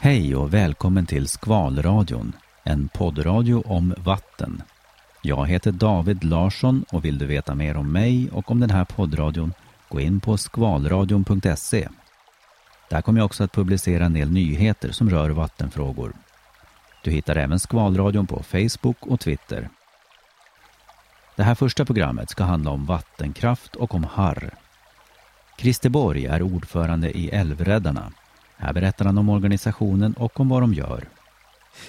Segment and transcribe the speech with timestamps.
[0.00, 2.32] Hej och välkommen till Skvalradion,
[2.64, 4.62] en poddradio om vatten.
[5.22, 8.84] Jag heter David Larsson och vill du veta mer om mig och om den här
[8.84, 9.52] poddradion,
[9.88, 11.88] gå in på skvalradion.se.
[12.90, 16.12] Där kommer jag också att publicera en del nyheter som rör vattenfrågor.
[17.04, 19.68] Du hittar även Skvalradion på Facebook och Twitter.
[21.36, 24.50] Det här första programmet ska handla om vattenkraft och om harr.
[25.58, 28.12] Christer Borg är ordförande i Älvräddarna.
[28.56, 31.08] Här berättar han om organisationen och om vad de gör.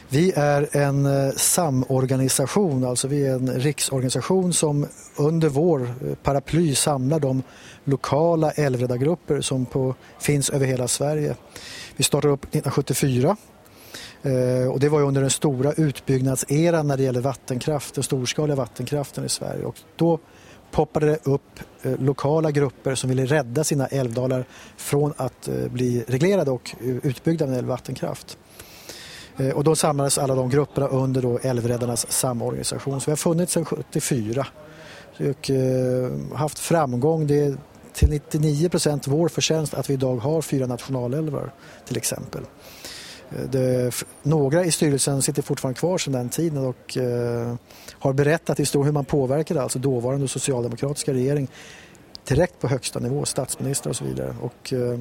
[0.10, 6.76] Vi är en eh, samorganisation, alltså vi är en riksorganisation som under vår eh, paraply
[6.76, 7.44] samlar de
[7.84, 11.36] lokala älvräddargrupper som på, finns över hela Sverige.
[11.96, 13.38] Vi startade upp 1974
[14.22, 19.26] eh, och det var under den stora utbyggnadseran när det gäller vattenkraft, den storskaliga vattenkraften
[19.26, 19.66] i Sverige.
[19.66, 20.20] Och då
[20.72, 24.46] poppade det upp eh, lokala grupper som ville rädda sina älvdalar
[24.78, 28.38] från att eh, bli reglerade och eh, utbyggda med vattenkraft.
[29.56, 33.02] Och då samlades alla de grupperna under då Älvräddarnas samorganisation.
[33.02, 34.48] Så vi har funnits sedan 74
[35.18, 35.52] och
[36.38, 37.28] haft framgång.
[37.28, 37.58] Det är
[37.94, 41.52] till 99 procent vår förtjänst att vi idag har fyra nationalälvar
[41.86, 42.44] till exempel.
[43.32, 43.92] Eh, det,
[44.24, 47.56] några i styrelsen sitter fortfarande kvar sedan den tiden och eh,
[47.92, 51.48] har berättat historien hur man påverkade alltså dåvarande socialdemokratiska regering
[52.28, 54.36] direkt på högsta nivå, statsminister och så vidare.
[54.42, 55.00] Och, eh,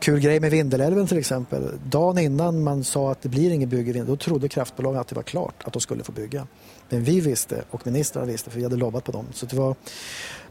[0.00, 1.62] Kul grej med Vindelälven till exempel.
[1.88, 5.08] Dagen innan man sa att det blir inget bygge i Vindelälven, då trodde kraftbolagen att
[5.08, 6.46] det var klart att de skulle få bygga.
[6.88, 9.26] Men vi visste och ministrarna visste för vi hade lobbat på dem.
[9.32, 9.74] Så det var,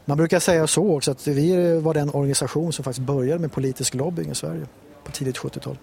[0.04, 3.94] man brukar säga så också att vi var den organisation som faktiskt började med politisk
[3.94, 4.66] lobbying i Sverige
[5.04, 5.76] på tidigt 70-tal.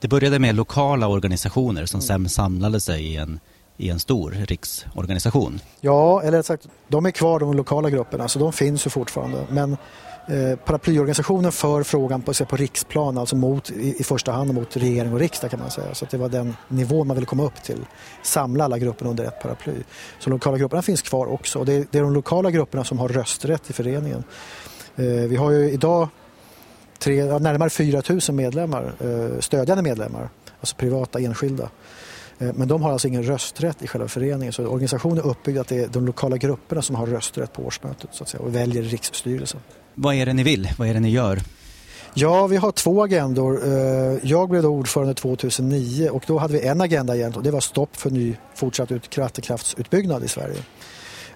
[0.00, 3.40] Det började med lokala organisationer som sen samlade sig i en,
[3.76, 5.60] i en stor riksorganisation.
[5.80, 9.46] Ja, eller sagt, de är kvar de lokala grupperna så de finns ju fortfarande.
[9.50, 9.76] Men
[10.30, 15.12] Eh, paraplyorganisationen för frågan på, på riksplan, alltså mot, i, i, första hand mot regering
[15.12, 15.94] och riksdag kan man säga.
[15.94, 17.86] Så det var den nivån man ville komma upp till.
[18.22, 19.72] Samla alla grupperna under ett paraply.
[20.18, 22.84] Så de lokala grupperna finns kvar också och det är, det är de lokala grupperna
[22.84, 24.24] som har rösträtt i föreningen.
[24.96, 26.08] Eh, vi har ju idag
[27.00, 30.28] tre, närmare 4 000 medlemmar, eh, stödjande medlemmar,
[30.60, 31.68] alltså privata enskilda.
[32.54, 35.78] Men de har alltså ingen rösträtt i själva föreningen så organisationen är uppbyggd att det
[35.78, 39.60] är de lokala grupperna som har rösträtt på årsmötet så att säga, och väljer riksstyrelsen.
[39.94, 40.68] Vad är det ni vill?
[40.78, 41.40] Vad är det ni gör?
[42.14, 43.60] Ja, vi har två agendor.
[43.64, 47.50] Eh, jag blev då ordförande 2009 och då hade vi en agenda igen och det
[47.50, 50.58] var stopp för ny fortsatt vattenkraftsutbyggnad i Sverige.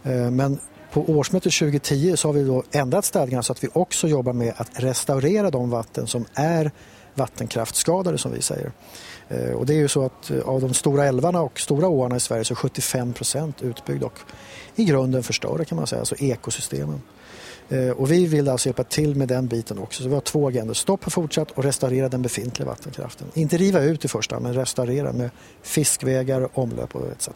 [0.03, 0.59] Eh, men
[0.95, 4.55] på årsmötet 2010 så har vi då ändrat stadgarna så att vi också jobbar med
[4.57, 6.71] att restaurera de vatten som är
[7.15, 8.73] vattenkraftskadade som vi säger.
[9.29, 12.17] Eh, och det är ju så att eh, av de stora älvarna och stora åarna
[12.17, 14.19] i Sverige så är 75 procent utbyggda och
[14.77, 17.03] i grunden förstörda kan man säga, alltså ekosystemen.
[17.69, 20.03] Eh, och vi vill alltså hjälpa till med den biten också.
[20.03, 20.75] Så vi har två agendor.
[20.75, 23.27] Stopp fortsatt och restaurera den befintliga vattenkraften.
[23.35, 25.31] Inte riva ut i första hand, men restaurera med
[25.63, 27.29] fiskvägar, omlöp och etc.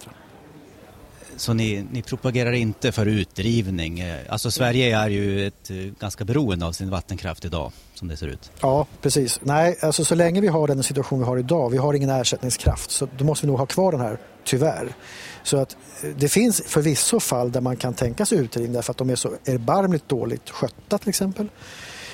[1.38, 4.00] Så ni, ni, propagerar inte för utdrivning?
[4.00, 8.16] Eh, alltså Sverige är ju ett, eh, ganska beroende av sin vattenkraft idag som det
[8.16, 8.50] ser ut.
[8.60, 9.41] Ja, precis.
[9.43, 12.91] Nej, alltså så länge vi har den situation vi har idag, vi har ingen ersättningskraft,
[12.91, 14.94] så då måste vi nog ha kvar den här, tyvärr.
[15.43, 18.98] Så att eh, det finns förvisso fall där man kan tänka sig utdrivning därför att
[18.98, 21.48] de är så erbarmligt dåligt skötta till exempel.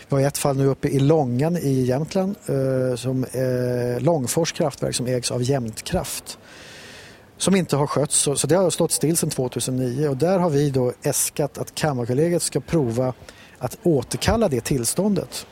[0.08, 4.94] Vi har ett fall nu uppe i Långan i Jämtland eh, som eh, Långfors kraftverk
[4.94, 6.38] som ägs av Jämtkraft
[7.44, 8.19] som inte har skötts.
[8.19, 11.75] Så, så det har stått still sedan 2009 och där har vi då äskat att
[11.75, 13.12] Kammarkollegiet ska prova
[13.59, 15.47] att återkalla det tillståndet.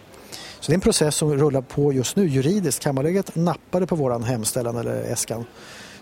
[0.60, 2.82] Så det är en process som rullar på just nu juridiskt.
[2.82, 5.44] Kammarkollegiet nappade på vår hemställan eller äskan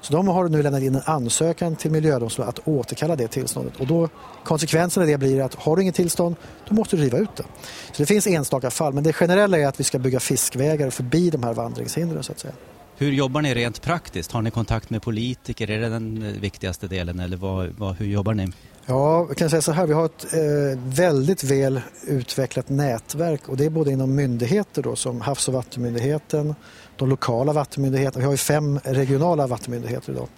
[0.01, 3.81] så de har nu lämnat in en ansökan till miljödomstolen att återkalla det tillståndet.
[3.81, 4.09] Och då,
[4.45, 6.37] konsekvensen av det blir att har du inget tillstånd,
[6.69, 7.45] då måste du riva ut det.
[7.93, 11.31] Så det finns enstaka fall, men det generella är att vi ska bygga fiskvägar förbi
[11.31, 12.55] de här vandringshindren så att säga.
[13.01, 14.33] Hur jobbar ni rent praktiskt?
[14.33, 15.71] Har ni kontakt med politiker?
[15.71, 18.49] Är det den eh, viktigaste delen eller vad, vad, hur jobbar ni?
[18.87, 23.57] Ja, jag kan säga så här, vi har ett eh, väldigt väl utvecklat nätverk och
[23.57, 26.55] det är både inom myndigheter då, som Havs och vattenmyndigheten,
[26.97, 28.21] de lokala vattenmyndigheterna.
[28.21, 30.29] Vi har ju fem regionala vattenmyndigheter idag.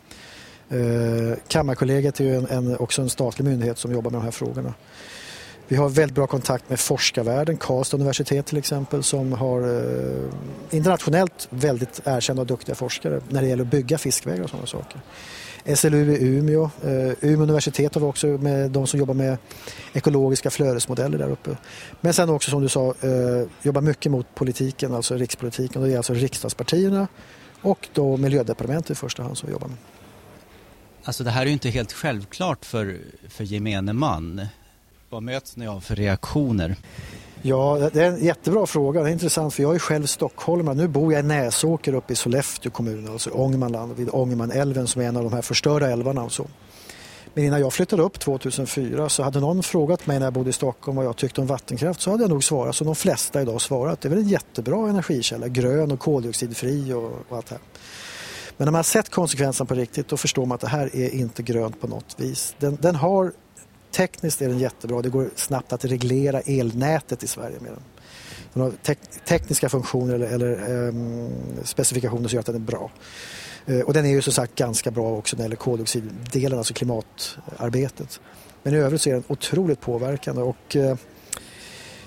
[0.69, 4.31] Eh, Kammarkollegiet är ju en, en, också en statlig myndighet som jobbar med de här
[4.31, 4.75] frågorna.
[5.73, 10.31] Vi har väldigt bra kontakt med forskarvärlden, Karlstad universitet till exempel som har eh,
[10.71, 15.01] internationellt väldigt erkända och duktiga forskare när det gäller att bygga fiskvägar och sådana saker.
[15.77, 16.71] SLU i Umeå.
[16.85, 16.91] Eh,
[17.21, 19.39] Umeå universitet har vi också med de som jobbar med
[19.93, 21.57] ekologiska flödesmodeller där uppe.
[22.01, 25.83] Men sen också som du sa eh, jobbar mycket mot politiken, alltså rikspolitiken.
[25.83, 27.09] Det är alltså riksdagspartierna
[27.61, 29.77] och då miljödepartementet i första hand som vi jobbar med.
[31.05, 32.99] Alltså det här är ju inte helt självklart för,
[33.29, 34.47] för gemene man.
[35.13, 36.77] Vad möts ni av för reaktioner?
[37.43, 39.03] Ja, det är en jättebra fråga.
[39.03, 40.75] Det är intressant för jag är själv stockholmare.
[40.75, 45.07] Nu bor jag i Näsåker uppe i Sollefteå kommun, alltså Ångermanland, vid Ångermanälven som är
[45.07, 46.23] en av de här förstörda älvarna.
[46.23, 46.47] Och så.
[47.35, 50.53] Men innan jag flyttade upp 2004 så hade någon frågat mig när jag bodde i
[50.53, 53.61] Stockholm vad jag tyckte om vattenkraft så hade jag nog svarat som de flesta idag
[53.61, 54.01] svarat.
[54.01, 57.63] Det är väl en jättebra energikälla, grön och koldioxidfri och, och allt det här.
[58.57, 61.15] Men när man har sett konsekvenserna på riktigt då förstår man att det här är
[61.15, 62.55] inte grönt på något vis.
[62.59, 63.33] Den, den har,
[63.93, 67.83] tekniskt är den jättebra, det går snabbt att reglera elnätet i Sverige med den.
[68.53, 68.95] Den har te
[69.29, 71.31] tekniska funktioner eller, eller um,
[71.65, 72.91] specifikationer som gör att den är bra.
[73.69, 76.75] Uh, och den är ju som sagt ganska bra också när det gäller koldioxiddelen, alltså
[76.75, 78.21] klimatarbetet.
[78.63, 80.95] Men i övrigt så är den otroligt påverkande och uh,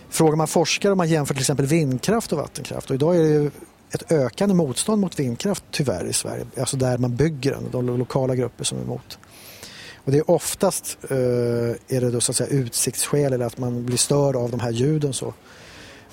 [0.09, 3.29] frågar man forskare om man jämför till exempel vindkraft och vattenkraft och idag är det
[3.29, 3.51] ju
[3.91, 6.45] ett ökande motstånd mot vindkraft tyvärr i Sverige.
[6.59, 9.19] Alltså där man bygger den, de lokala grupper som är emot.
[10.05, 13.85] Och det är oftast eh, är det då så att säga utsiktsskäl eller att man
[13.85, 15.13] blir störd av de här ljuden.
[15.13, 15.33] Så.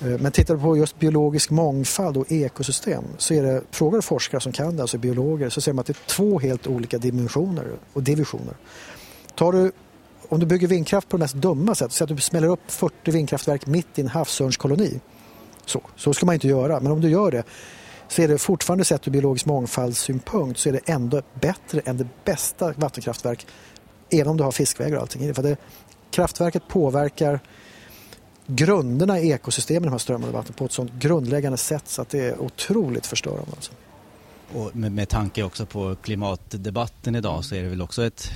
[0.01, 4.03] Eh, men tittar du på just biologisk mångfald och ekosystem så är det, frågar du
[4.03, 6.99] forskare som kan det, alltså biologer, så ser man att det är två helt olika
[6.99, 8.55] dimensioner och divisioner.
[9.35, 9.73] Tar du,
[10.29, 13.11] om du bygger vindkraft på det mest dumma sättet, så att du smäller upp 40
[13.11, 15.01] vindkraftverk mitt i en havsörnskoloni
[15.67, 17.43] så, så ska man inte göra, men om du gör det
[18.09, 22.07] så är det fortfarande sett ur biologisk mångfaldssynpunkt så är det ändå bättre än det
[22.25, 23.47] bästa vattenkraftverk
[24.13, 25.35] även om du har fiskvägar och allting.
[25.35, 25.57] För det,
[26.11, 27.41] kraftverket påverkar
[28.47, 32.09] grunderna i ekosystemen i de här strömmande vatten på ett sådant grundläggande sätt så att
[32.09, 33.51] det är otroligt förstörande.
[33.57, 33.73] Alltså.
[34.55, 38.31] Och med, med tanke också på klimatdebatten idag så är det väl också ett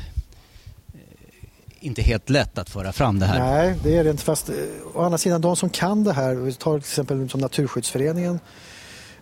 [1.81, 3.38] inte helt lätt att föra fram det här.
[3.38, 4.23] Nej, det är det inte.
[4.23, 4.55] Fast eh,
[4.94, 8.40] å andra sidan, de som kan det här, vi tar till exempel som Naturskyddsföreningen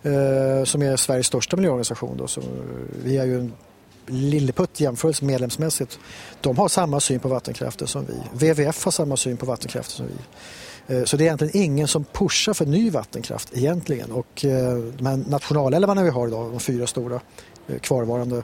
[0.03, 2.17] eh, som är Sveriges största miljöorganisation.
[2.17, 2.41] Då, så
[3.03, 3.53] vi är ju en
[4.07, 5.99] lilleputt jämförelse medlemsmässigt.
[6.41, 8.47] De har samma syn på vattenkraften som vi.
[8.47, 10.13] WWF har samma syn på vattenkraften som vi.
[10.87, 14.11] Eh, så det är egentligen ingen som pushar för ny vattenkraft egentligen.
[14.11, 17.19] Och eh, de här nationalälvarna vi har idag, de fyra stora
[17.67, 18.43] eh, kvarvarande,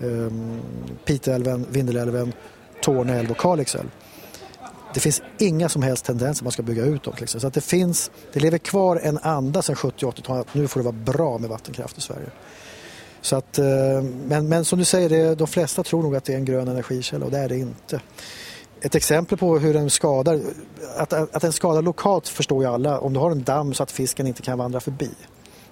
[0.00, 0.60] ehm,
[1.04, 2.32] Piteälven, Vindelälven,
[2.82, 3.90] Torne älv och Kalix älv.
[4.94, 7.14] Det finns inga som helst tendenser att man ska bygga ut dem.
[7.20, 7.40] Liksom.
[7.40, 10.80] Så att det, finns, det lever kvar en anda sedan 70 80-talet att nu får
[10.80, 12.30] det vara bra med vattenkraft i Sverige.
[13.20, 13.64] Så att, eh,
[14.26, 16.68] men, men som du säger, det, de flesta tror nog att det är en grön
[16.68, 18.00] energikälla och det är det inte.
[18.80, 20.40] Ett exempel på hur den skadar,
[20.96, 23.00] att, att den skadar lokalt förstår ju alla.
[23.00, 25.10] Om du har en damm så att fisken inte kan vandra förbi.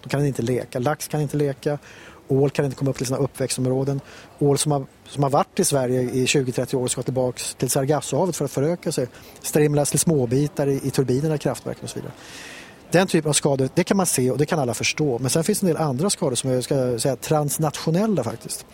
[0.02, 0.78] Då kan den inte leka.
[0.78, 1.78] Lax kan inte leka
[2.28, 4.00] Ål kan inte komma upp till sina uppväxtområden.
[4.38, 8.36] Ål som har, som har varit i Sverige i 20-30 år ska tillbaka till Sargassohavet
[8.36, 9.06] för att föröka sig.
[9.42, 12.12] Strimlas till småbitar i, i turbinerna i kraftverken och så vidare.
[12.90, 15.18] Den typen av skador, det kan man se och det kan alla förstå.
[15.18, 18.66] Men sen finns det en del andra skador som är ska säga, transnationella faktiskt.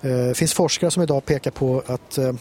[0.00, 2.32] Det finns forskare som idag pekar på att eh,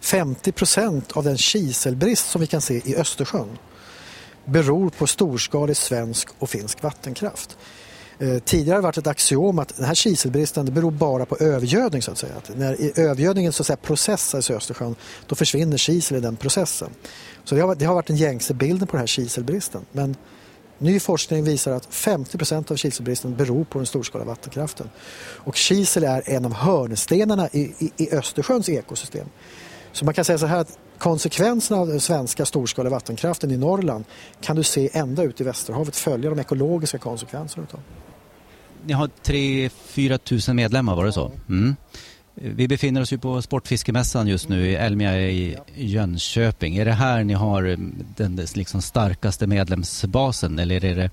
[0.00, 3.58] 50 procent av den kiselbrist som vi kan se i Östersjön
[4.44, 7.58] beror på storskalig svensk och finsk vattenkraft.
[8.22, 11.36] Eh, tidigare har det varit ett axiom att den här kiselbristen det beror bara på
[11.36, 12.02] övergödning.
[12.02, 12.34] Så att säga.
[12.36, 14.94] Att när övergödningen så att säga, processas i Östersjön
[15.26, 16.90] då försvinner kisel i den processen.
[17.44, 19.84] Så det har, det har varit den gängse bilden på den här kiselbristen.
[19.92, 20.16] Men
[20.78, 24.90] ny forskning visar att 50% av kiselbristen beror på den storskaliga vattenkraften.
[25.36, 29.26] Och kisel är en av hörnstenarna i, i, i Östersjöns ekosystem.
[29.92, 34.04] Så man kan säga så här att konsekvenserna av den svenska storskaliga vattenkraften i Norrland
[34.40, 37.80] kan du se ända ut i Västerhavet, följa de ekologiska konsekvenserna utav
[38.86, 41.32] ni har 3-4 tusen medlemmar, var det så?
[41.48, 41.76] Mm.
[42.34, 46.76] Vi befinner oss ju på Sportfiskemässan just nu i Elmia i Jönköping.
[46.76, 47.62] Är det här ni har
[48.16, 51.10] den liksom starkaste medlemsbasen eller är det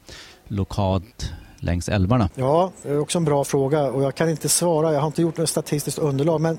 [0.47, 2.29] lokalt längs älvarna?
[2.35, 4.93] Ja, det är också en bra fråga och jag kan inte svara.
[4.93, 6.57] Jag har inte gjort något statistiskt underlag men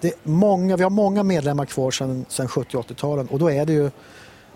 [0.00, 3.66] det är många, vi har många medlemmar kvar sedan, sedan 70 80-talen och då är
[3.66, 3.90] det ju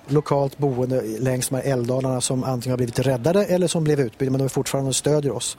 [0.09, 4.33] lokalt boende längs de här älvdalarna som antingen har blivit räddade eller som blev utbyggda
[4.33, 5.57] men de fortfarande stödjer oss.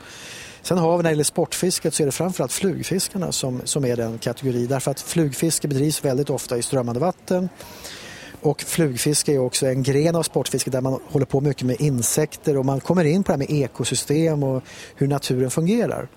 [0.61, 3.95] Sen har vi när det gäller sportfisket så är det framförallt flugfiskarna som, som är
[3.95, 7.49] den kategori därför att flugfiske bedrivs väldigt ofta i strömmande vatten
[8.41, 12.57] och flugfiske är också en gren av sportfiske där man håller på mycket med insekter
[12.57, 14.63] och man kommer in på det här med ekosystem och
[14.95, 16.07] hur naturen fungerar.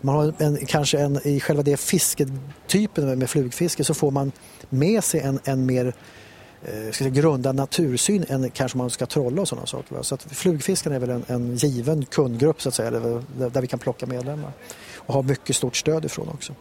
[0.00, 4.32] Man har en, kanske en, I själva det fisketypen med flugfiske så får man
[4.70, 5.94] med sig en, en mer
[6.64, 10.02] ska säga, grundad natursyn än kanske man ska trolla och sådana saker.
[10.02, 13.66] Så att flugfisken är väl en, en given kundgrupp så att säga, där, där vi
[13.66, 14.52] kan plocka medlemmar
[15.06, 16.54] och ha mycket stort stöd ifrån också.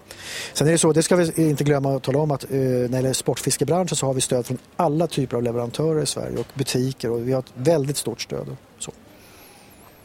[0.54, 2.88] Sen är det så, det ska vi inte glömma att tala om att eh, när
[2.88, 6.48] det gäller sportfiskebranschen så har vi stöd från alla typer av leverantörer i Sverige och
[6.54, 8.58] butiker och vi har ett väldigt stort stöd.
[8.80, 8.92] Så.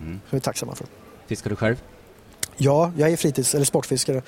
[0.01, 0.21] Mm.
[0.25, 0.87] Så vi är tacksamma för.
[1.27, 1.83] Fiskar du själv?
[2.57, 4.23] Ja, jag är fritids eller sportfiskare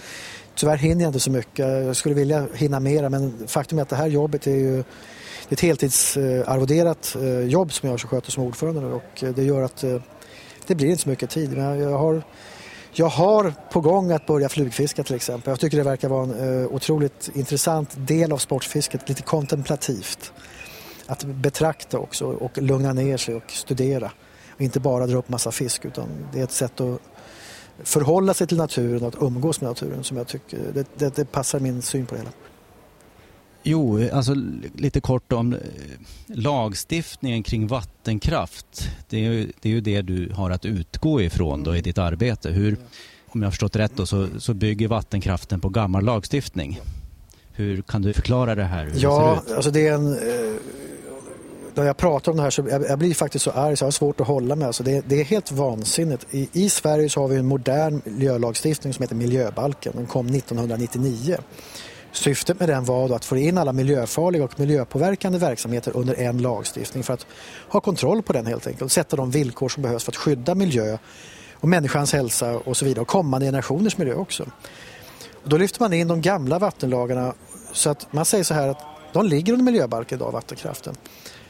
[0.55, 1.67] Tyvärr hinner jag inte så mycket.
[1.67, 4.85] Jag skulle vilja hinna mera men faktum är att det här jobbet är ju
[5.51, 9.97] ett heltidsarvoderat eh, jobb som jag sköter som ordförande och eh, det gör att eh,
[10.67, 11.57] det blir inte så mycket tid.
[11.57, 12.23] Men jag har,
[12.93, 15.51] jag har på gång att börja flugfiska till exempel.
[15.51, 20.33] Jag tycker det verkar vara en otroligt intressant del av sportfisket, lite kontemplativt.
[21.07, 24.11] Att betrakta också och lugna ner sig och studera.
[24.55, 27.01] Och inte bara dra upp massa fisk utan det är ett sätt att
[27.85, 31.25] förhålla sig till naturen och att umgås med naturen som jag tycker, det, det, det
[31.25, 32.33] passar min syn på det hela.
[33.63, 34.35] Jo, alltså
[34.75, 35.59] lite kort om eh,
[36.27, 38.91] lagstiftningen kring vattenkraft.
[39.09, 41.99] Det är, ju, det är ju det du har att utgå ifrån då i ditt
[41.99, 42.51] arbete.
[42.51, 42.77] Hur,
[43.27, 46.81] om jag har förstått rätt då, så, så bygger vattenkraften på gammal lagstiftning.
[47.53, 48.93] Hur kan du förklara det här?
[48.97, 50.13] ja, det alltså det är en...
[50.13, 50.55] Eh,
[51.75, 53.87] när jag pratar om det här så jag, jag blir faktiskt så arg så jag
[53.87, 54.67] har svårt att hålla mig.
[54.67, 56.27] Alltså det, det är helt vansinnigt.
[56.31, 59.93] I, I Sverige så har vi en modern miljölagstiftning som heter miljöbalken.
[59.97, 61.39] Den kom 1999.
[62.13, 67.03] Syftet med den var att få in alla miljöfarliga och miljöpåverkande verksamheter under en lagstiftning
[67.03, 67.27] för att
[67.69, 70.99] ha kontroll på den helt enkelt sätta de villkor som behövs för att skydda miljö
[71.55, 74.47] och människans hälsa och så vidare och kommande generationers miljö också.
[75.43, 77.35] Och då lyfter man in de gamla vattenlagarna
[77.73, 80.95] så att man säger så här att de ligger under miljöbalken idag, vattenkraften.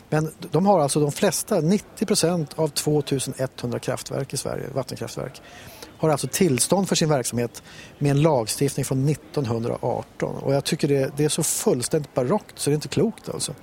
[0.08, 5.42] Men de har alltså de flesta, 90 procent av 2100 kraftverk i Sverige, vattenkraftverk,
[6.00, 7.62] har alltså tillstånd för sin verksamhet
[7.98, 10.34] med en lagstiftning från 1918.
[10.34, 13.54] Och jag tycker det, det är så fullständigt barockt så det är inte klokt alltså.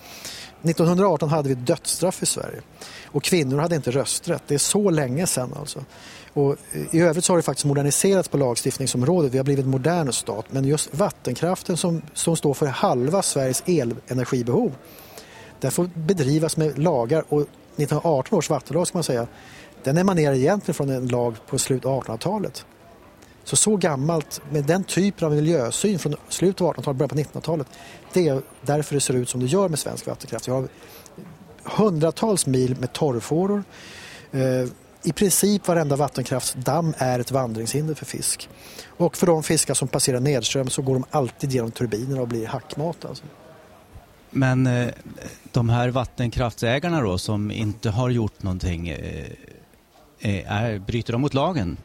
[0.64, 2.62] 1918 hade vi dödsstraff i Sverige
[3.06, 4.44] och kvinnor hade inte rösträtt.
[4.48, 5.86] Det är så länge sedan alltså.
[6.34, 6.56] Och
[6.92, 9.34] I övrigt så har det faktiskt moderniserats på lagstiftningsområdet.
[9.34, 10.46] Vi har blivit en modern stat.
[10.50, 14.72] Men just vattenkraften som, som står för halva Sveriges elenergibehov
[15.60, 19.28] den får bedrivas med lagar och 1918 års vattenlag ska man säga
[19.88, 22.66] den emanerar egentligen från en lag på slutet av 1800-talet.
[23.44, 27.68] Så så gammalt, med den typen av miljösyn från slutet av 1800-talet, början på 1900-talet,
[28.14, 30.48] det är därför det ser ut som det gör med svensk vattenkraft.
[30.48, 30.68] Vi har
[31.64, 33.64] hundratals mil med torrfåror.
[34.32, 34.42] Eh,
[35.04, 38.50] I princip varenda vattenkraftsdamm är ett vandringshinder för fisk.
[38.88, 42.48] Och för de fiskar som passerar nedström så går de alltid genom turbinerna och blir
[42.48, 43.06] hackmat.
[43.06, 43.24] Alltså.
[44.30, 44.88] Men eh,
[45.52, 49.26] de här vattenkraftsägarna då som inte har gjort någonting, eh,
[50.20, 51.78] Eh, är, bryter de mot lagen?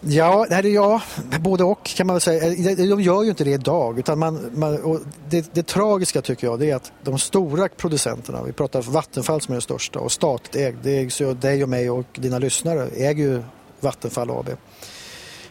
[0.00, 1.02] Ja, det ja,
[1.40, 2.70] både och kan man väl säga.
[2.70, 3.98] Eh, de gör ju inte det idag.
[3.98, 8.52] Utan man, man det, det, tragiska tycker jag det är att de stora producenterna, vi
[8.52, 11.90] pratar Vattenfall som är den största och statligt ägd, det ägs ju dig och mig
[11.90, 13.42] och dina lyssnare, äger ju
[13.80, 14.50] Vattenfall AB.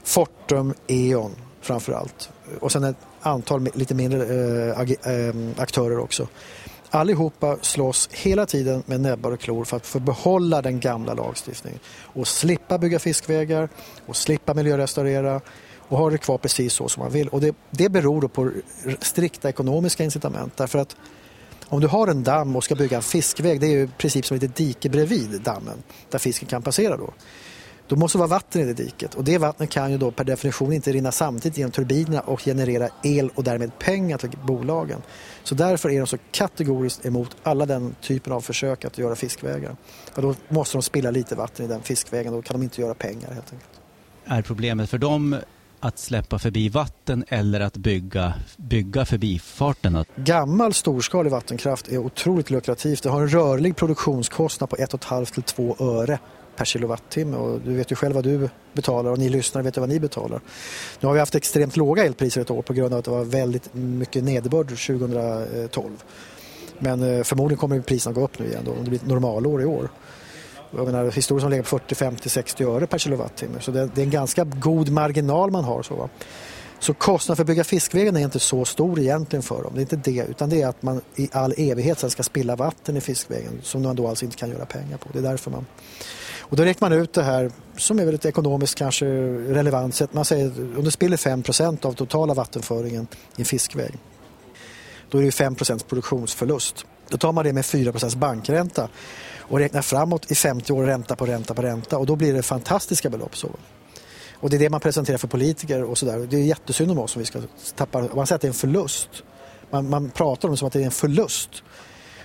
[0.04, 2.30] Fortum, E.ON framför allt.
[2.60, 4.24] Och sen ett antal lite mindre
[4.72, 6.28] eh, aktörer också.
[6.94, 11.80] Allihopa slåss hela tiden med näbbar och klor för att få behålla den gamla lagstiftningen
[12.02, 13.70] och slippa bygga fiskvägar
[14.06, 15.42] och slippa miljörestaurera
[15.78, 17.28] och ha det kvar precis så som man vill.
[17.28, 18.52] Och det, det beror då på
[19.00, 20.96] strikta ekonomiska incitament därför att
[21.68, 24.26] om du har en damm och ska bygga en fiskväg, det är ju i princip
[24.26, 27.14] som ett dike bredvid dammen där fisken kan passera då.
[27.88, 30.24] Då måste det vara vatten i det diket och det vattnet kan ju då per
[30.24, 35.02] definition inte rinna samtidigt genom turbinerna och generera el och därmed pengar till bolagen.
[35.44, 39.76] Så därför är de så kategoriskt emot alla den typen av försök att göra fiskvägar.
[40.16, 42.94] Och då måste de spilla lite vatten i den fiskvägen, då kan de inte göra
[42.94, 43.82] pengar helt enkelt.
[44.26, 45.36] Är problemet för dem
[45.80, 50.06] att släppa förbi vatten eller att bygga, bygga förbifarten?
[50.16, 53.04] Gammal storskalig vattenkraft är otroligt lukrativt.
[53.04, 56.20] Det har en rörlig produktionskostnad på 1,5 till 2 öre
[56.56, 59.80] per kilowattimme och du vet ju själv vad du betalar och ni lyssnare vet ju
[59.80, 60.42] vad ni betalar.
[61.00, 63.24] Nu har vi haft extremt låga elpriser ett år på grund av att det var
[63.24, 66.04] väldigt mycket nederbörd 2012.
[66.80, 69.62] Men eh, förmodligen kommer priserna gå upp nu igen då, om det blir ett normalår
[69.62, 69.90] i år.
[70.76, 74.02] Jag menar, historiskt har legat på 40, 50, 60 öre per kilowattimme så det, det
[74.02, 75.84] är en ganska god marginal man har.
[75.84, 76.10] Så, va?
[76.80, 79.72] Så kostnaden för att bygga fiskvägen är inte så stor egentligen för dem.
[79.76, 82.56] Det är inte det, utan det är att man i all evighet sen ska spilla
[82.56, 85.10] vatten i fiskvägen som man då alltså inte kan göra pengar på.
[85.14, 85.66] Det är därför man
[86.54, 90.26] och då räknar man ut det här som är väldigt ekonomiskt kanske relevant Så Man
[90.26, 93.94] säger om du spiller 5% av totala vattenföringen i en fiskväg.
[95.10, 96.86] Då är det 5% produktionsförlust.
[97.10, 98.90] Då tar man det med 4% bankränta
[99.38, 102.44] och räknar framåt i 50 år ränta på ränta på ränta och då blir det
[102.44, 103.38] fantastiska belopp.
[103.38, 103.50] Så.
[104.34, 106.28] Och det är det man presenterar för politiker och sådär.
[106.30, 107.42] Det är jättesynd om oss om vi ska
[107.76, 109.10] tappa, man säger att det är en förlust.
[109.70, 111.50] Man, man pratar om det som att det är en förlust.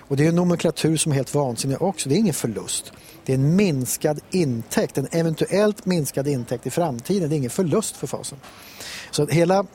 [0.08, 2.08] Och det är en nomenklatur som är helt vansinnig också.
[2.08, 2.92] Det är ingen förlust.
[3.24, 7.28] Det är en minskad intäkt, en eventuellt minskad intäkt i framtiden.
[7.28, 8.38] Det är ingen förlust för fasen.
[9.10, 9.66] Så hela,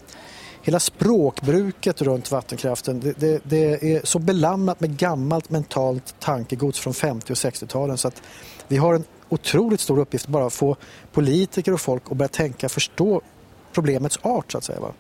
[0.61, 6.93] hela språkbruket runt vattenkraften det, det, det, är så belammat med gammalt mentalt tankegods från
[6.93, 8.21] 50 och 60-talen så att
[8.67, 10.75] vi har en otroligt stor uppgift bara att få
[11.11, 13.21] politiker och folk att börja tänka, förstå
[13.73, 14.79] problemets art så att säga.
[14.79, 14.93] Va?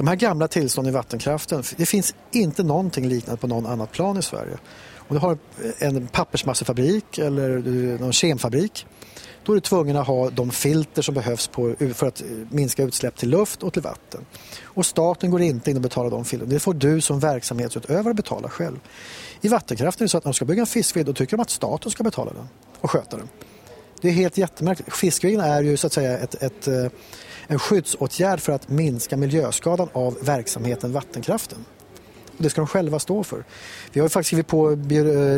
[0.00, 4.18] De här gamla tillstånden i vattenkraften, det finns inte någonting liknande på någon annat plan
[4.18, 4.58] i Sverige.
[4.96, 5.38] Om du har
[5.78, 7.58] en pappersmassefabrik eller
[7.98, 8.86] någon kemfabrik
[9.44, 13.16] då är du tvungen att ha de filter som behövs på, för att minska utsläpp
[13.16, 14.24] till luft och till vatten.
[14.62, 16.52] Och staten går inte in och betalar de filterna.
[16.52, 18.76] Det får du som verksamhetsutövare betala själv.
[19.40, 21.42] I vattenkraften är det så att när de ska bygga en fiskved då tycker de
[21.42, 22.48] att staten ska betala den
[22.80, 23.28] och sköta den.
[24.00, 24.96] Det är helt jättemärkligt.
[24.96, 26.86] Fiskvägen är ju så att säga ett, ett, eh,
[27.50, 31.58] en skyddsåtgärd för att minska miljöskadan av verksamheten vattenkraften.
[32.38, 33.44] Det ska de själva stå för.
[33.92, 34.76] Vi har faktiskt skrivit på eh,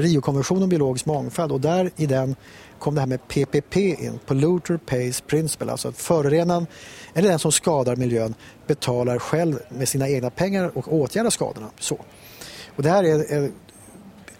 [0.01, 2.37] Rio-konventionen om biologisk mångfald och där i den
[2.79, 6.67] kom det här med PPP in, Polluter Pays Principle, alltså att förorenaren
[7.15, 8.35] eller den som skadar miljön
[8.67, 11.71] betalar själv med sina egna pengar och åtgärdar skadorna.
[11.79, 11.99] Så.
[12.77, 13.51] Och det här är, är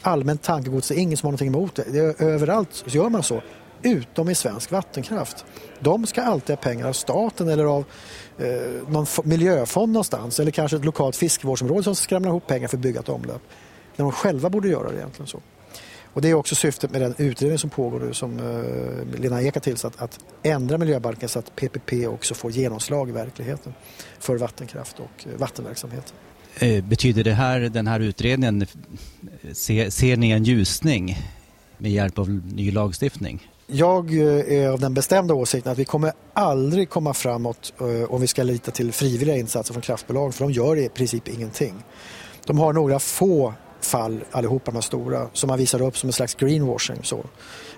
[0.03, 1.85] allmänt tankegods, det är ingen som har någonting emot det.
[1.89, 3.43] det är, överallt så gör man så,
[3.83, 5.45] utom i svensk vattenkraft.
[5.81, 7.85] De ska alltid ha pengar av staten eller av
[8.39, 8.47] eh,
[8.89, 13.01] någon miljöfond någonstans eller kanske ett lokalt fiskevårdsområde som skramlar ihop pengar för att bygga
[13.01, 13.43] ett omlopp.
[13.97, 15.41] När de själva borde göra det egentligen så.
[16.15, 19.55] Och det är också syftet med den utredning som pågår nu som eh, Lena Ek
[19.55, 23.75] har tillsatt att ändra miljöbalken så att PPP också får genomslag i verkligheten
[24.19, 26.15] för vattenkraft och eh, vattenverksamhet.
[26.59, 28.67] Eh, betyder det här, den här utredningen,
[29.53, 31.19] ser, ser ni en ljusning
[31.79, 33.52] med hjälp av ny lagstiftning?
[33.67, 38.21] Jag eh, är av den bestämda åsikten att vi kommer aldrig komma framåt eh, om
[38.21, 41.85] vi ska lita till frivilliga insatser från kraftbolag för de gör i princip ingenting.
[42.47, 46.13] De har några få fall allihopa de här stora som man visar upp som en
[46.13, 46.99] slags greenwashing.
[47.03, 47.25] Så.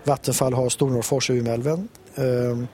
[0.04, 1.88] Vattenfall har Stornorrfors i Umeälven.
[2.14, 2.66] Ehm,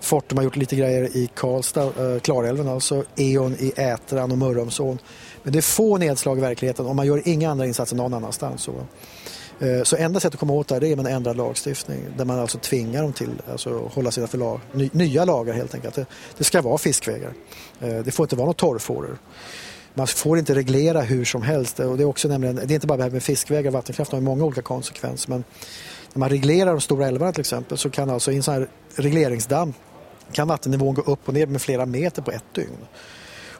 [0.00, 3.04] Fortum har gjort lite grejer i Karlstad, eh, Klarälven alltså.
[3.16, 4.98] E.ON i Ätran och Mörrumsån.
[5.42, 8.62] Men det är få nedslag i verkligheten och man gör inga andra insatser någon annanstans.
[8.62, 8.74] Så.
[9.60, 12.24] Eh, så enda sättet att komma åt det här är med en ändrad lagstiftning där
[12.24, 15.94] man alltså tvingar dem till alltså hålla sig för lag, nya lagar helt enkelt.
[15.94, 16.06] Det,
[16.38, 17.32] det ska vara fiskvägar.
[17.80, 19.18] Eh, det får inte vara några torrfåror
[19.98, 21.80] man får inte reglera hur som helst.
[21.80, 24.20] Och det, är också nämligen, det är inte bara det här med fiskvägar, vattenkraft har
[24.20, 25.30] många olika konsekvenser.
[25.30, 25.44] Men
[26.12, 28.68] när man reglerar de stora älvarna till exempel så kan alltså i en sån här
[28.94, 29.74] regleringsdamm
[30.32, 32.76] kan vattennivån gå upp och ner med flera meter på ett dygn.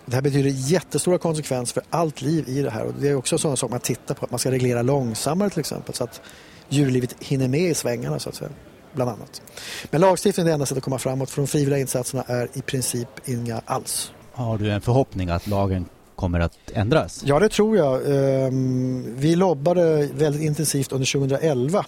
[0.09, 2.85] Det här betyder jättestora konsekvenser för allt liv i det här.
[2.85, 5.61] Och det är också sådana saker man tittar på, att man ska reglera långsammare till
[5.61, 6.21] exempel så att
[6.69, 8.51] djurlivet hinner med i svängarna så att säga.
[8.93, 9.43] Bland annat.
[9.91, 12.63] Men lagstiftning är det enda sättet att komma framåt för de frivilliga insatserna är i
[12.63, 14.13] princip inga alls.
[14.33, 17.23] Har du en förhoppning att lagen kommer att ändras?
[17.25, 18.01] Ja, det tror jag.
[18.07, 21.85] Ehm, vi lobbade väldigt intensivt under 2011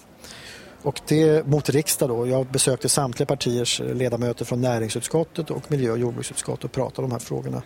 [0.83, 2.27] och det mot riksdag då.
[2.27, 7.13] Jag besökte samtliga partiers ledamöter från näringsutskottet och miljö- och jordbruksutskottet och pratade om de
[7.13, 7.63] här frågorna.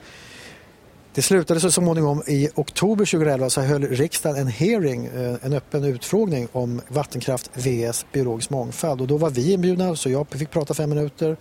[1.15, 5.85] Det slutade så småningom i oktober 2011 så höll riksdagen en hearing, eh, en öppen
[5.85, 10.75] utfrågning om vattenkraft vs biologisk mångfald och då var vi inbjudna så jag fick prata
[10.75, 11.37] fem minuter.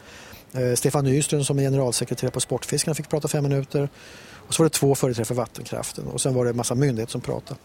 [0.53, 3.89] Eh, Stefan Nyström som är generalsekreterare på Sportfiskarna fick prata fem minuter
[4.47, 7.11] och så var det två företrädare för vattenkraften och sen var det en massa myndigheter
[7.11, 7.59] som pratade.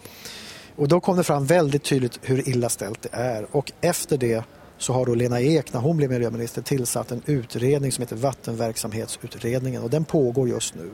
[0.77, 4.45] Och då kom det fram väldigt tydligt hur illa ställt det är och efter det
[4.79, 9.83] så har då Lena Ek, när hon blev miljöminister, tillsatt en utredning som heter Vattenverksamhetsutredningen
[9.83, 10.91] och den pågår just nu.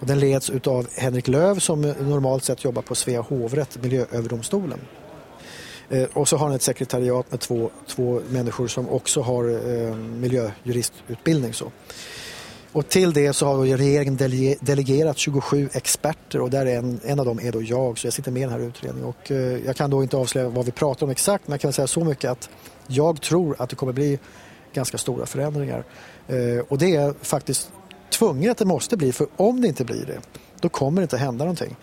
[0.00, 4.78] Den leds av Henrik Löv som normalt sett jobbar på Svea hovrätt, Miljööverdomstolen.
[5.90, 9.94] Eh, och så har han ett sekretariat med två, två människor som också har eh,
[9.94, 11.52] miljöjuristutbildning.
[11.54, 11.72] Så.
[12.72, 14.16] Och till det så har regeringen
[14.60, 18.14] delegerat 27 experter och där är en, en av dem är då jag så jag
[18.14, 19.08] sitter med i den här utredningen.
[19.08, 21.72] Och, eh, jag kan då inte avslöja vad vi pratar om exakt men jag kan
[21.72, 22.50] säga så mycket att
[22.86, 24.18] jag tror att det kommer bli
[24.72, 25.84] ganska stora förändringar.
[26.28, 27.70] Eh, och det är faktiskt
[28.10, 30.20] tvunget att det måste bli för om det inte blir det
[30.60, 31.76] då kommer det inte hända någonting.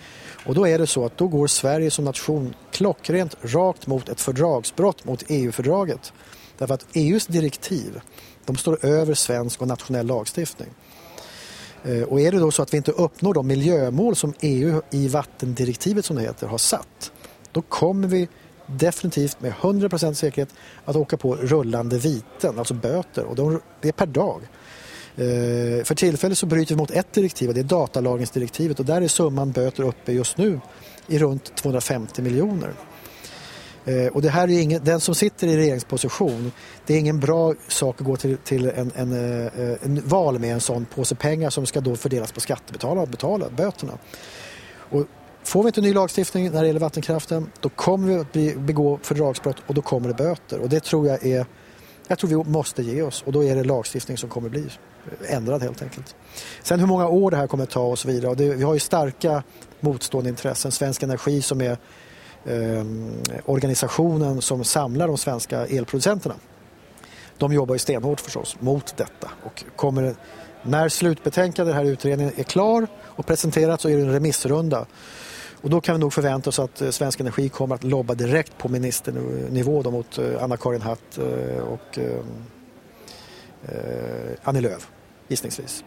[0.45, 4.21] Och då är det så att då går Sverige som nation klockrent rakt mot ett
[4.21, 6.13] fördragsbrott mot EU-fördraget.
[6.57, 8.01] Därför att EUs direktiv
[8.45, 10.69] de står över svensk och nationell lagstiftning.
[11.83, 15.07] Eh, och är det då så att vi inte uppnår de miljömål som EU i
[15.07, 17.12] vattendirektivet som det heter har satt,
[17.51, 18.27] då kommer vi
[18.65, 20.49] definitivt med 100% säkerhet
[20.86, 23.23] att åka på rullande viten, alltså böter.
[23.23, 24.41] Och de, det är per dag.
[25.17, 29.02] Eh, för tillfället så bryter vi mot ett direktiv och det är datalagringsdirektivet och där
[29.02, 30.60] är summan böter uppe just nu
[31.08, 32.73] i runt 250 miljoner.
[33.86, 36.52] Eh, och det här är ingen, den som sitter i regeringsposition,
[36.86, 40.54] det är ingen bra sak att gå till, till en, en, eh, en, val med
[40.54, 43.97] en sån påse pengar som ska då fördelas på skattebetalare och betala böterna.
[44.76, 45.06] Och
[45.43, 49.58] får vi inte ny lagstiftning när det gäller vattenkraften då kommer vi att begå fördragsbrott
[49.67, 50.60] och då kommer det böter.
[50.60, 51.45] Och det tror jag är,
[52.07, 54.69] jag tror vi måste ge oss och då är det lagstiftning som kommer bli
[55.27, 56.15] ändrad helt enkelt.
[56.63, 58.31] Sen hur många år det här kommer att ta och så vidare.
[58.31, 59.43] Och det, vi har ju starka
[59.79, 60.71] motstående intressen.
[60.71, 61.77] Svensk Energi som är
[62.45, 62.85] eh,
[63.45, 66.35] organisationen som samlar de svenska elproducenterna
[67.37, 70.15] de jobbar ju stenhårt förstås mot detta och kommer
[70.63, 74.85] när slutbetänkandet, den här utredningen, är klar och presenterat så är det en remissrunda.
[75.63, 78.58] Och då kan vi nog förvänta oss att eh, Svensk Energi kommer att lobba direkt
[78.58, 82.26] på ministernivå då mot eh, Anna-Karin Hatt eh, och ehm,
[84.43, 84.88] Annie Lööf,
[85.28, 85.84] gissningsvis.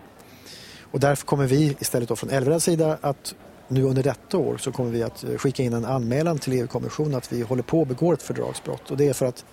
[0.80, 3.34] Och därför kommer vi istället då från Älvräds sida att
[3.68, 7.32] nu under detta år så kommer vi att skicka in en anmälan till EU-kommissionen att
[7.32, 8.90] vi håller på att begå ett fördragsbrott.
[8.90, 9.44] Och det är för att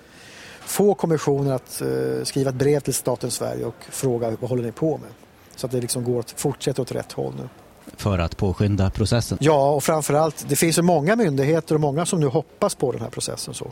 [0.60, 1.82] få kommissionen att
[2.24, 5.10] skriva ett brev till staten Sverige och fråga vad håller ni på med?
[5.56, 7.50] Så att det liksom går att fortsätta åt rätt håll nu.
[7.98, 9.38] För att påskynda processen?
[9.42, 13.02] Ja, och framförallt, det finns ju många myndigheter och många som nu hoppas på den
[13.02, 13.54] här processen.
[13.54, 13.72] Så.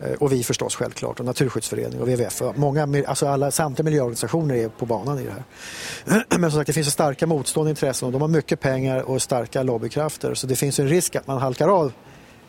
[0.00, 2.42] Eh, och vi förstås självklart, och Naturskyddsföreningen och WWF.
[2.54, 6.24] Många, alltså alla, samtliga miljöorganisationer är på banan i det här.
[6.38, 9.62] Men som sagt, det finns starka motstående intressen och de har mycket pengar och starka
[9.62, 10.34] lobbykrafter.
[10.34, 11.92] Så det finns en risk att man halkar av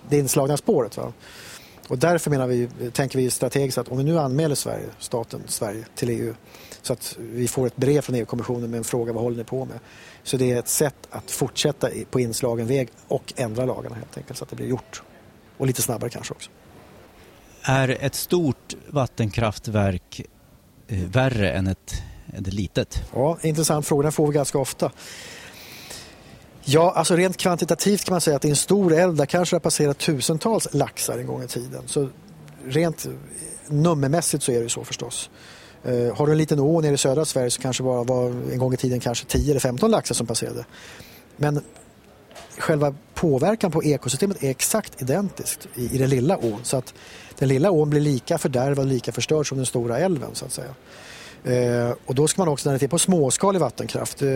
[0.09, 0.97] det inslagna spåret.
[0.97, 1.13] Va?
[1.91, 5.85] Och därför menar vi, tänker vi strategiskt att om vi nu anmäler Sverige, staten Sverige
[5.95, 6.33] till EU
[6.81, 9.65] så att vi får ett brev från EU-kommissionen med en fråga vad håller ni på
[9.65, 9.79] med?
[10.23, 14.37] Så det är ett sätt att fortsätta på inslagen väg och ändra lagarna helt enkelt
[14.37, 15.03] så att det blir gjort.
[15.57, 16.49] Och lite snabbare kanske också.
[17.61, 20.21] Är ett stort vattenkraftverk
[20.87, 21.93] eh, värre än ett,
[22.33, 23.03] ett litet?
[23.13, 24.03] Ja, intressant fråga.
[24.03, 24.91] Den får vi ganska ofta.
[26.63, 29.55] Ja, alltså rent kvantitativt kan man säga att i en stor älv där kanske det
[29.55, 31.83] har passerat tusentals laxar en gång i tiden.
[31.85, 32.09] Så
[32.65, 33.07] rent
[33.67, 35.29] nummermässigt så är det så förstås.
[35.87, 38.57] Uh, har du en liten å nere i södra Sverige så kanske bara var en
[38.57, 40.65] gång i tiden kanske 10 eller 15 laxar som passerade.
[41.37, 41.61] Men
[42.57, 46.59] själva påverkan på ekosystemet är exakt identiskt i, i den lilla ån.
[46.63, 46.93] Så att
[47.39, 50.51] den lilla ån blir lika fördärvad och lika förstörd som den stora älven så att
[50.51, 50.73] säga.
[51.43, 54.27] Eh, och då ska man också, när det är på småskalig vattenkraft, eh,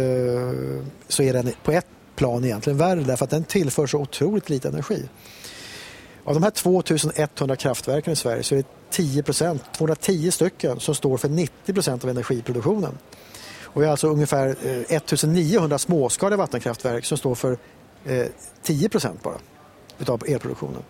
[1.07, 1.85] så är den på ett
[2.15, 5.04] plan egentligen värre därför att den tillför så otroligt lite energi.
[6.23, 11.17] Av de här 2100 kraftverken i Sverige så är det 10% 210 stycken som står
[11.17, 12.97] för 90% av energiproduktionen.
[13.63, 17.58] Och vi har alltså ungefär eh, 1900 småskaliga vattenkraftverk som står för
[18.06, 18.25] eh,
[18.63, 18.89] 10
[19.23, 19.38] bara
[19.99, 20.82] utav elproduktionen.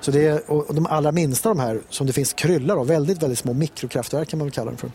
[0.00, 3.22] Så det är, och de allra minsta de här som det finns kryllar av, väldigt,
[3.22, 4.90] väldigt små mikrokraftverk kan man väl kalla dem för.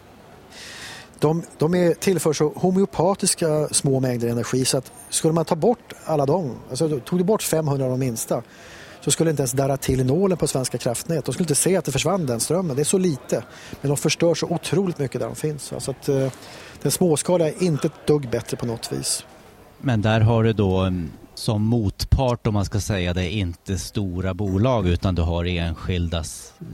[1.24, 5.94] De, de är, tillför så homeopatiska små mängder energi så att skulle man ta bort
[6.06, 8.42] alla dem, alltså tog du bort 500 av de minsta
[9.02, 11.26] så skulle inte ens darra till nålen på Svenska kraftnät.
[11.26, 12.76] De skulle inte se att det försvann den strömmen.
[12.76, 13.44] Det är så lite.
[13.82, 15.74] Men de förstör så otroligt mycket där de finns.
[15.74, 16.32] Alltså att, eh,
[16.82, 19.26] den småskaliga är inte ett dugg bättre på något vis.
[19.82, 24.34] Men där har du då mm, som motpart om man ska säga det inte stora
[24.34, 26.24] bolag utan du har enskilda,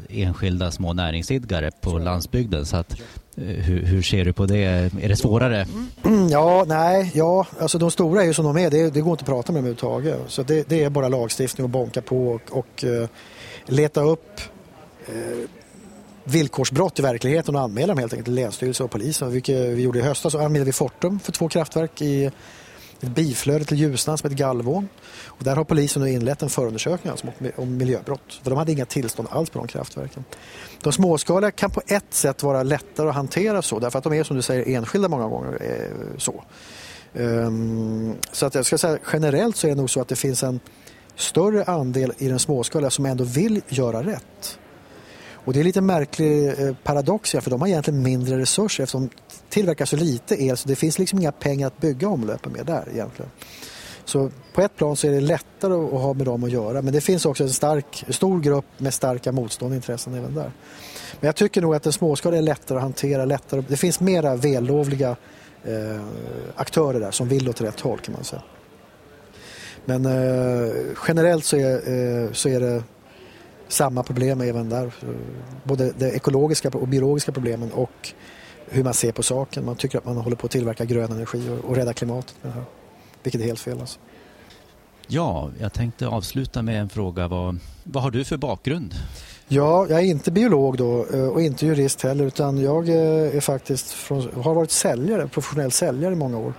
[0.10, 2.66] enskilda små näringsidkare på landsbygden.
[2.66, 2.96] Så att,
[3.42, 4.64] Eh, hur, hur, ser du på det?
[5.02, 5.68] Är det svårare?
[6.06, 8.70] Mm, ja, nej, ja, alltså de stora är ju som de är.
[8.70, 10.32] Det, det går inte att prata med dem överhuvudtaget.
[10.32, 13.08] Så det, det är bara lagstiftning och bonka på och, och uh,
[13.66, 14.42] leta upp
[15.10, 15.46] uh,
[16.24, 19.32] villkorsbrott i verkligheten och anmäla dem helt enkelt till Länsstyrelsen och polisen.
[19.32, 20.32] Vilket vi gjorde i höstas.
[20.32, 22.26] Så anmälde vi Fortum för två kraftverk i
[23.02, 24.88] ett biflöde till Ljusnan som heter Galvån.
[25.40, 28.40] Och där har polisen nu inlett en förundersökning alltså om miljöbrott.
[28.44, 30.24] För de hade inga tillstånd alls på de kraftverken.
[30.84, 34.24] De småskaliga kan på ett sätt vara lättare att hantera så därför att de är
[34.24, 35.58] som du säger enskilda många gånger.
[35.62, 36.44] Eh, så.
[37.14, 40.44] Um, så att jag ska säga generellt så är det nog så att det finns
[40.44, 40.60] en
[41.16, 44.60] större andel i den småskaliga som ändå vill göra rätt.
[45.32, 49.10] Och det är lite märklig eh, paradox för de har egentligen mindre resurser eftersom de
[49.50, 52.88] tillverkar så lite el så det finns liksom inga pengar att bygga omlöpen med där
[52.94, 53.32] egentligen.
[54.10, 56.94] Så på ett plan så är det lättare att ha med dem att göra men
[56.94, 60.52] det finns också en stark, stor grupp med starka motståndintressen även där.
[61.20, 64.36] Men jag tycker nog att den småskaliga är lättare att hantera, lättare, det finns mera
[64.36, 65.16] vällovliga
[65.64, 66.02] eh,
[66.56, 68.42] aktörer där som vill åt rätt håll kan man säga.
[69.86, 70.74] Men eh,
[71.08, 72.84] generellt så är, eh, så är det
[73.68, 74.92] samma problem även där.
[75.64, 78.14] Både de ekologiska och biologiska problemen och
[78.70, 79.66] hur man ser på saken.
[79.66, 82.52] Man tycker att man håller på att tillverka grön energi och, och rädda klimatet med
[82.52, 82.79] det här.
[83.24, 84.00] Vilket är helt fel alltså.
[85.08, 87.28] Ja, jag tänkte avsluta med en fråga.
[87.28, 88.94] Vad, vad har du för bakgrund?
[89.48, 93.40] Ja, jag är inte biolog då eh, och inte jurist heller utan jag eh, är
[93.40, 96.54] faktiskt från, har varit säljare, professionell säljare i många år.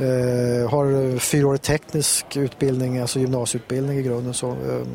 [0.00, 4.34] Uh, har fyraårig teknisk utbildning, alltså gymnasieutbildning i grunden.
[4.34, 4.86] Så, uh,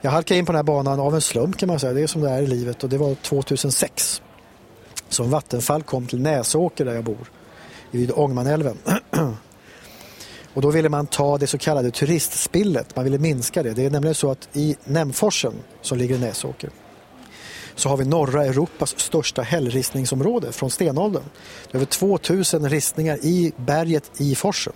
[0.00, 1.92] jag halkade in på den här banan av en slump kan man säga.
[1.92, 4.22] Det är som det är i livet och det var 2006
[5.08, 7.30] som Vattenfall kom till Näsåker där jag bor,
[7.90, 8.78] vid Ångmanälven.
[10.54, 13.72] Och då ville man ta det så kallade turistspillet, man ville minska det.
[13.72, 16.70] Det är nämligen så att i Nämforsen som ligger i Näsåker
[17.74, 21.22] så har vi norra Europas största hällristningsområde från stenåldern.
[21.70, 24.72] Det är över 2000 ristningar i berget i forsen.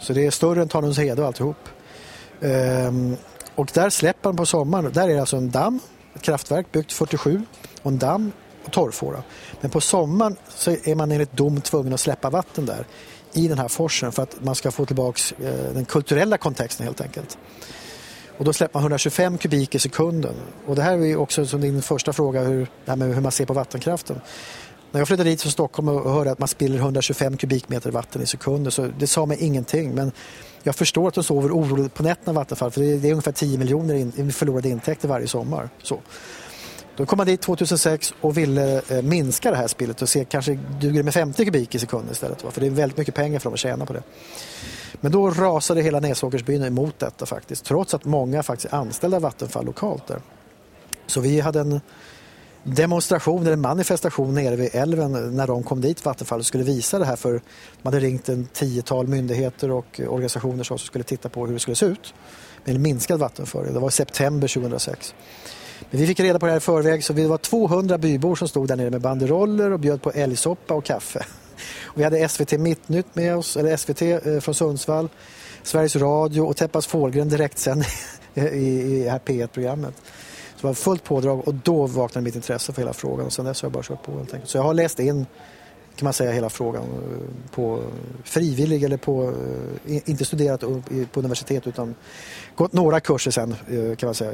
[0.00, 1.56] Så det är större än Tanumshede och alltihop.
[2.40, 3.16] Ehm,
[3.54, 5.80] och där släpper man på sommaren, där är det alltså en damm,
[6.14, 7.42] ett kraftverk byggt 47
[7.82, 8.32] och en damm
[8.64, 9.22] och torrfåra.
[9.60, 12.86] Men på sommaren så är man enligt dom tvungen att släppa vatten där
[13.32, 17.00] i den här forsen för att man ska få tillbaka eh, den kulturella kontexten helt
[17.00, 17.38] enkelt.
[18.38, 20.34] Och då släpper man 125 kubik i sekunden.
[20.66, 24.20] Och det här är också som din första fråga, hur, hur man ser på vattenkraften.
[24.92, 28.26] När jag flyttade dit från Stockholm och hörde att man spiller 125 kubikmeter vatten i
[28.26, 29.94] sekunden så det sa mig ingenting.
[29.94, 30.12] Men
[30.62, 33.32] jag förstår att de sover oroligt på nätterna Vattenfall för det är, det är ungefär
[33.32, 35.68] 10 miljoner in, förlorade intäkter varje sommar.
[35.82, 36.00] Så.
[36.96, 40.58] Då kom man dit 2006 och ville eh, minska det här spillet och se kanske
[40.80, 42.44] duger det med 50 kubik i sekunden istället.
[42.44, 42.50] Va?
[42.50, 44.02] För det är väldigt mycket pengar för dem att tjäna på det.
[45.00, 47.64] Men då rasade hela Näsåkersbyn emot detta faktiskt.
[47.64, 50.20] Trots att många faktiskt är anställda av Vattenfall lokalt där.
[51.06, 51.80] Så vi hade en
[52.64, 57.04] demonstration eller manifestation nere vid älven när de kom dit Vattenfall och skulle visa det
[57.04, 61.54] här för de hade ringt en tiotal myndigheter och organisationer som skulle titta på hur
[61.54, 62.14] det skulle se ut
[62.64, 63.74] med en minskad vattenföring.
[63.74, 65.14] Det var i september 2006.
[65.90, 68.48] Men vi fick reda på det här i förväg så vi var 200 bybor som
[68.48, 71.24] stod där nere med banderoller och bjöd på älgsoppa och kaffe.
[71.82, 75.08] Och vi hade SVT Mittnytt med oss, eller SVT eh, från Sundsvall,
[75.62, 77.84] Sveriges Radio och Teppas Fåhlgren direkt sen
[78.34, 79.94] i, i här P1-programmet.
[80.56, 83.44] Så det var fullt pådrag och då vaknade mitt intresse för hela frågan och sen
[83.44, 84.50] dess har jag bara kört på helt enkelt.
[84.50, 85.26] Så jag har läst in
[85.96, 87.82] kan man säga hela frågan eh, på
[88.24, 89.34] frivillig eller på,
[89.86, 90.60] eh, inte studerat
[91.12, 91.94] på universitet utan
[92.54, 94.32] gått några kurser sen eh, kan man säga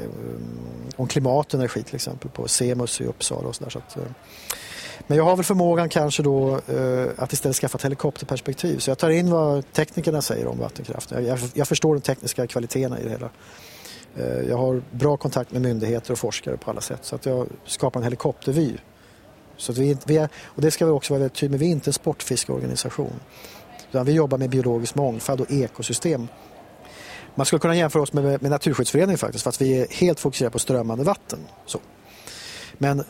[0.95, 3.69] om klimat och energi till exempel på CEMUS i Uppsala och sådär.
[3.69, 3.97] Så att,
[5.07, 6.61] men jag har väl förmågan kanske då
[7.17, 11.25] att istället skaffa ett helikopterperspektiv så jag tar in vad teknikerna säger om vattenkraften.
[11.25, 13.29] Jag, jag förstår de tekniska kvaliteterna i det hela.
[14.47, 17.99] Jag har bra kontakt med myndigheter och forskare på alla sätt så att jag skapar
[17.99, 18.77] en helikoptervy
[19.59, 21.71] så vi, vi är, och det ska vi också vara väldigt tydliga med, vi är
[21.71, 23.13] inte en sportfiskeorganisation.
[23.89, 26.27] Utan vi jobbar med biologisk mångfald och ekosystem.
[27.35, 30.51] Man skulle kunna jämföra oss med, med Naturskyddsföreningen faktiskt, för att vi är helt fokuserade
[30.51, 31.39] på strömmande vatten.
[31.65, 31.79] Så.
[32.77, 33.03] Men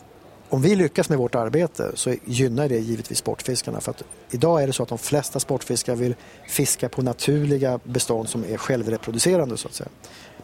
[0.50, 3.82] om vi lyckas med vårt arbete så gynnar det givetvis sportfiskarna.
[3.82, 6.16] För att idag är det så att de flesta sportfiskare vill
[6.48, 9.90] fiska på naturliga bestånd som är självreproducerande så att säga.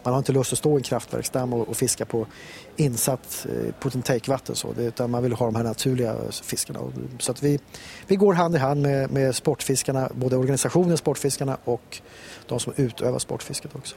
[0.05, 2.27] Man har inte lust att stå i en kraftverksdamm och, och fiska på
[2.75, 6.79] insatt eh, put-and-take-vatten utan man vill ha de här naturliga fiskarna.
[7.19, 7.59] Så att vi,
[8.07, 12.01] vi går hand i hand med, med sportfiskarna, både organisationen Sportfiskarna och
[12.47, 13.95] de som utövar sportfisket också.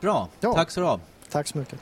[0.00, 0.54] Bra, ja.
[0.54, 1.00] tack så du.
[1.30, 1.78] Tack så mycket.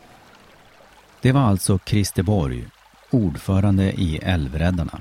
[1.21, 2.69] Det var alltså Christer Borg,
[3.11, 5.01] ordförande i Älvräddarna.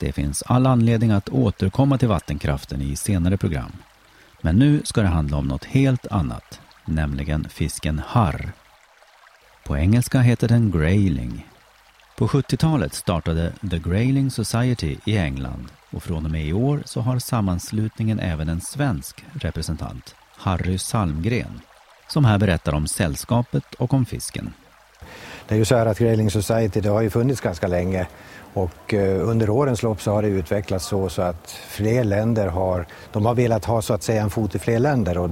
[0.00, 3.72] Det finns all anledning att återkomma till vattenkraften i senare program.
[4.40, 8.52] Men nu ska det handla om något helt annat, nämligen fisken harr.
[9.64, 11.46] På engelska heter den grayling.
[12.16, 17.00] På 70-talet startade The Grayling Society i England och från och med i år så
[17.00, 21.60] har sammanslutningen även en svensk representant, Harry Salmgren,
[22.08, 24.52] som här berättar om sällskapet och om fisken.
[25.48, 28.06] Det är ju så här att Grayling Society det har ju funnits ganska länge
[28.54, 32.86] och eh, under årens lopp så har det utvecklats så, så att fler länder har,
[33.12, 35.28] de har velat ha så att säga en fot i fler länder och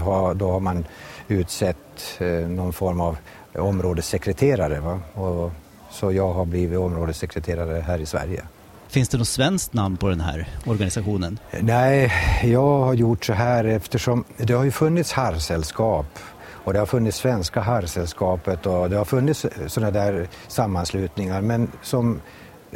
[0.00, 0.84] har, då har man
[1.28, 1.76] utsett
[2.18, 3.16] eh, någon form av
[3.54, 4.80] områdessekreterare.
[4.80, 5.00] Va?
[5.14, 5.50] Och,
[5.90, 8.42] så jag har blivit områdessekreterare här i Sverige.
[8.88, 11.38] Finns det något svenskt namn på den här organisationen?
[11.60, 12.12] Nej,
[12.44, 16.18] jag har gjort så här eftersom det har ju funnits harrsällskap
[16.64, 22.20] och det har funnits Svenska harrsällskapet och det har funnits sådana där sammanslutningar men som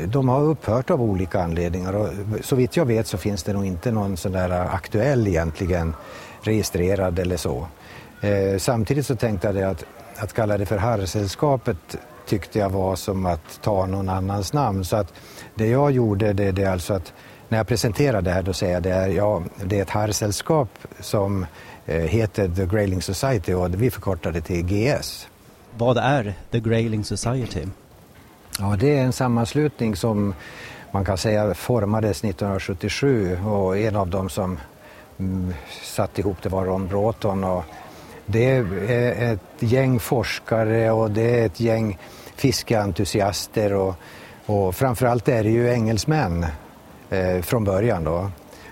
[0.04, 2.08] de har upphört av olika anledningar och
[2.40, 5.94] så vitt jag vet så finns det nog inte någon sån där aktuell egentligen
[6.42, 7.66] registrerad eller så.
[8.20, 9.84] Eh, samtidigt så tänkte jag att,
[10.16, 14.84] att kalla det för Harrsällskapet tyckte jag var som att ta någon annans namn.
[14.84, 15.12] Så att
[15.54, 17.12] det jag gjorde det, det är alltså att
[17.48, 20.68] när jag presenterar det här då säger jag det är, ja, det är ett harrsällskap
[21.00, 21.46] som
[21.86, 25.28] eh, heter The Grayling Society och vi förkortar det till GS.
[25.76, 27.66] Vad är The Grayling Society?
[28.58, 30.34] Ja, det är en sammanslutning som
[30.90, 34.58] man kan säga formades 1977 och en av dem som
[35.18, 37.64] mm, satt ihop det var Ron Broughton och
[38.26, 41.98] det är ett gäng forskare och det är ett gäng
[42.36, 43.94] fiskeentusiaster och,
[44.46, 46.46] och framförallt är det ju engelsmän
[47.10, 48.30] eh, från början då.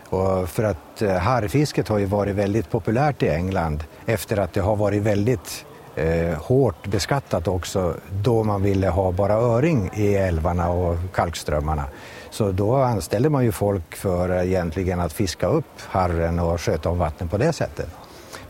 [0.08, 4.60] Och för att eh, harrfisket har ju varit väldigt populärt i England efter att det
[4.60, 10.70] har varit väldigt eh, hårt beskattat också då man ville ha bara öring i älvarna
[10.70, 11.84] och kalkströmmarna.
[12.30, 16.98] Så då anställde man ju folk för egentligen att fiska upp harren och sköta om
[16.98, 17.88] vattnet på det sättet.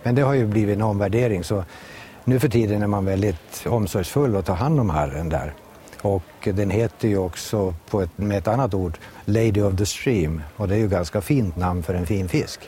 [0.02, 1.64] Men det har ju blivit en omvärdering så
[2.24, 5.54] nu för tiden är man väldigt omsorgsfull och tar hand om harren där.
[6.02, 10.42] Och den heter ju också på ett, med ett annat ord Lady of the Stream
[10.56, 12.60] och det är ju ganska fint namn för en fin fisk.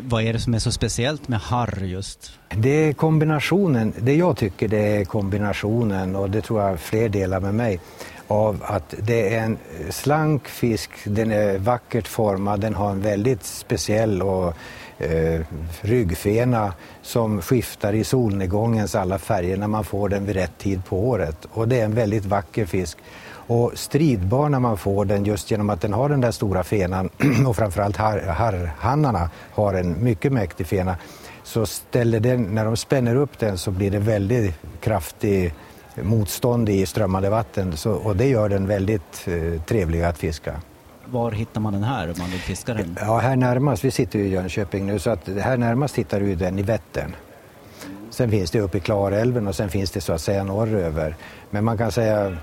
[0.00, 2.32] Vad är det som är så speciellt med harr just?
[2.48, 7.40] Det är kombinationen, det jag tycker det är kombinationen och det tror jag fler delar
[7.40, 7.80] med mig
[8.26, 9.58] av att det är en
[9.90, 14.54] slank fisk, den är vackert formad, den har en väldigt speciell och
[14.98, 15.40] eh,
[15.80, 21.08] ryggfena som skiftar i solnedgångens alla färger när man får den vid rätt tid på
[21.08, 21.46] året.
[21.52, 22.98] Och det är en väldigt vacker fisk
[23.46, 27.10] och stridbar när man får den just genom att den har den där stora fenan
[27.46, 29.20] och framförallt har,
[29.54, 30.96] har en mycket mäktig fena.
[31.42, 35.54] Så ställer den, när de spänner upp den så blir det väldigt kraftig
[36.02, 40.60] motstånd i strömmande vatten så, och det gör den väldigt eh, trevlig att fiska.
[41.06, 42.98] Var hittar man den här om man vill fiska den?
[43.00, 46.58] Ja, här närmast, vi sitter i Jönköping nu, så att här närmast hittar du den
[46.58, 47.16] i Vättern.
[48.14, 51.16] Sen finns det uppe i Klarälven och sen finns det så att säga norröver.
[51.50, 52.34] Men man kan säga eh,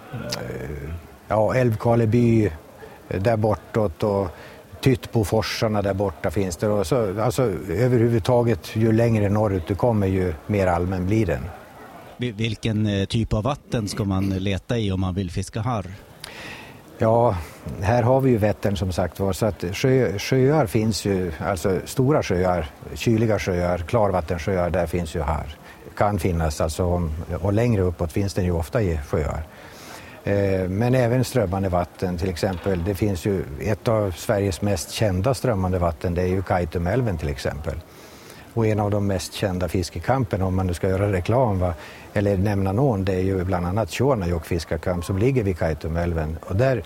[1.27, 2.51] ja, Älvkarleby
[3.09, 4.27] eh, där bortåt och
[4.81, 6.67] Tyttboforsarna där borta finns det.
[6.67, 11.43] Och så, alltså, överhuvudtaget, ju längre norrut du kommer ju mer allmän blir den.
[12.17, 15.85] Vilken eh, typ av vatten ska man leta i om man vill fiska harr?
[16.97, 17.37] Ja,
[17.81, 21.79] här har vi ju Vättern som sagt var så att sjö, sjöar finns ju, alltså
[21.85, 25.57] stora sjöar, kyliga sjöar, klarvattensjöar, där finns ju harr.
[26.01, 27.09] Kan finnas alltså,
[27.41, 29.43] och längre uppåt finns den ju ofta i sjöar.
[30.23, 32.83] Eh, men även strömmande vatten till exempel.
[32.83, 37.29] Det finns ju ett av Sveriges mest kända strömmande vatten, det är ju Kaitumälven till
[37.29, 37.79] exempel.
[38.53, 41.73] Och en av de mest kända fiskekampen, om man nu ska göra reklam, va,
[42.13, 46.37] eller nämna någon, det är ju bland annat Tjornajokk fiskarkamp som ligger vid Kaitumälven.
[46.41, 46.83] Och där,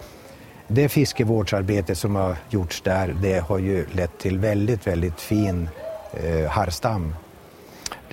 [0.67, 5.69] det fiskevårdsarbete som har gjorts där, det har ju lett till väldigt, väldigt fin
[6.13, 7.13] eh, harrstam.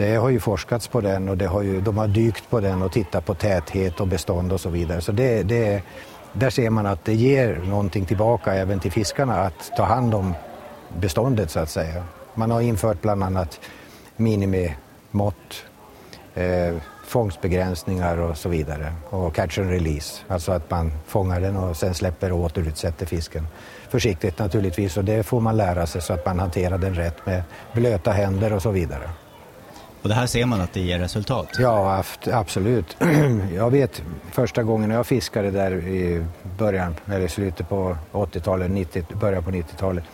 [0.02, 2.82] Det har ju forskats på den och det har ju, de har dykt på den
[2.82, 5.00] och tittat på täthet och bestånd och så vidare.
[5.00, 5.82] Så det, det,
[6.32, 10.34] där ser man att det ger någonting tillbaka även till fiskarna att ta hand om
[10.98, 12.04] beståndet så att säga.
[12.34, 13.60] Man har infört bland annat
[14.16, 15.64] minimimått,
[16.34, 16.74] eh,
[17.06, 18.92] fångstbegränsningar och så vidare.
[19.10, 23.46] Och catch and release, alltså att man fångar den och sen släpper och återutsätter fisken.
[23.88, 27.42] Försiktigt naturligtvis och det får man lära sig så att man hanterar den rätt med
[27.72, 29.10] blöta händer och så vidare.
[30.02, 31.48] Och det här ser man att det ger resultat?
[31.58, 32.96] Ja, absolut.
[33.56, 36.24] Jag vet första gången jag fiskade där i
[36.58, 40.04] början, eller slutet på 80-talet, 90, början på 90-talet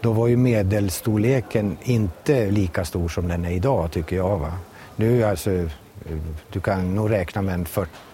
[0.00, 4.38] då var ju medelstorleken inte lika stor som den är idag tycker jag.
[4.38, 4.52] Va?
[4.96, 5.50] Nu alltså,
[6.52, 7.66] du kan nog räkna med en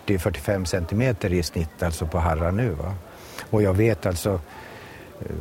[0.07, 2.71] 40-45 centimeter i snitt alltså på harrar nu.
[2.71, 2.95] Va?
[3.51, 4.41] Och jag vet alltså,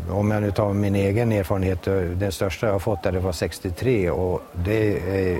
[0.09, 3.19] om jag nu tar min egen erfarenhet, eh, den största jag har fått där det
[3.19, 5.39] var 63 och det är,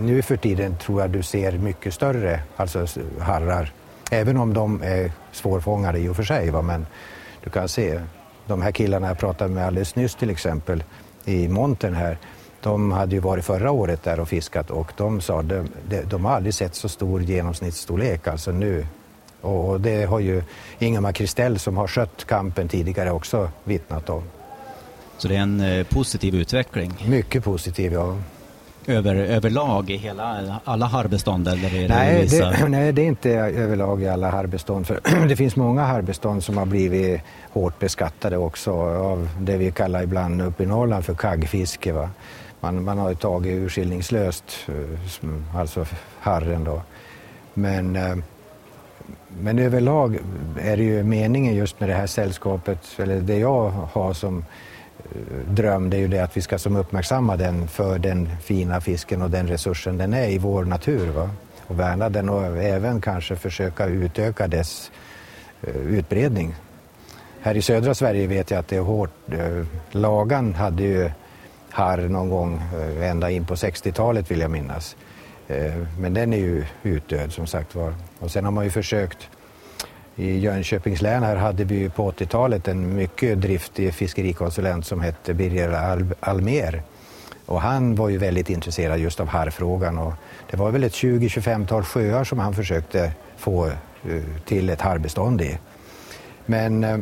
[0.00, 2.86] nu för tiden tror jag du ser mycket större alltså
[3.20, 3.72] harrar.
[4.10, 6.62] Även om de är svårfångade i och för sig, va?
[6.62, 6.86] men
[7.44, 8.00] du kan se
[8.46, 10.84] de här killarna jag pratade med alldeles nyss till exempel
[11.24, 12.18] i montern här,
[12.60, 16.02] de hade ju varit förra året där och fiskat och de sa att de, de,
[16.02, 18.86] de har aldrig sett så stor genomsnittsstorlek alltså nu.
[19.40, 20.42] Och det har ju
[20.78, 24.22] Ingemar Kristell som har skött kampen tidigare också vittnat om.
[25.18, 26.94] Så det är en eh, positiv utveckling?
[27.06, 28.16] Mycket positiv, ja
[28.86, 31.48] över, överlag i hela, alla harrbestånd?
[31.48, 34.86] Eller är det nej, det, nej, det är inte överlag i alla harrbestånd.
[34.86, 37.20] För det finns många harrbestånd som har blivit
[37.52, 41.92] hårt beskattade också av det vi kallar ibland uppe i Norrland för kaggfiske.
[41.92, 42.10] Va?
[42.60, 45.86] Man, man har ju tagit urskillningslöst, eh, alltså
[46.20, 46.82] harren då.
[47.54, 48.16] Men, eh,
[49.28, 50.18] men överlag
[50.60, 54.44] är det ju meningen just med det här sällskapet, eller det jag har som
[55.48, 59.22] dröm det är ju det att vi ska som uppmärksamma den för den fina fisken
[59.22, 61.08] och den resursen den är i vår natur.
[61.08, 61.30] Va?
[61.66, 64.90] Och värna den och även kanske försöka utöka dess
[65.62, 66.54] eh, utbredning.
[67.40, 69.32] Här i södra Sverige vet jag att det är hårt.
[69.32, 71.10] Eh, lagan hade ju
[71.70, 74.96] harr någon gång eh, ända in på 60-talet vill jag minnas.
[75.98, 77.94] Men den är ju utdöd som sagt var.
[78.18, 79.28] Och sen har man ju försökt
[80.16, 85.72] i Jönköpings län här hade vi på 80-talet en mycket driftig fiskerikonsulent som hette Birger
[85.72, 86.82] Al Almer.
[87.46, 90.12] Och han var ju väldigt intresserad just av harrfrågan och
[90.50, 93.72] det var väl ett 20-25-tal sjöar som han försökte få eh,
[94.44, 95.58] till ett harrbestånd i.
[96.46, 96.98] Men eh,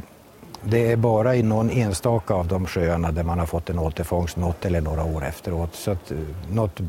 [0.63, 4.37] det är bara i någon enstaka av de sjöarna där man har fått en återfångst
[4.37, 5.75] något eller några år efteråt.
[5.75, 6.19] Så att, eh,
[6.53, 6.81] något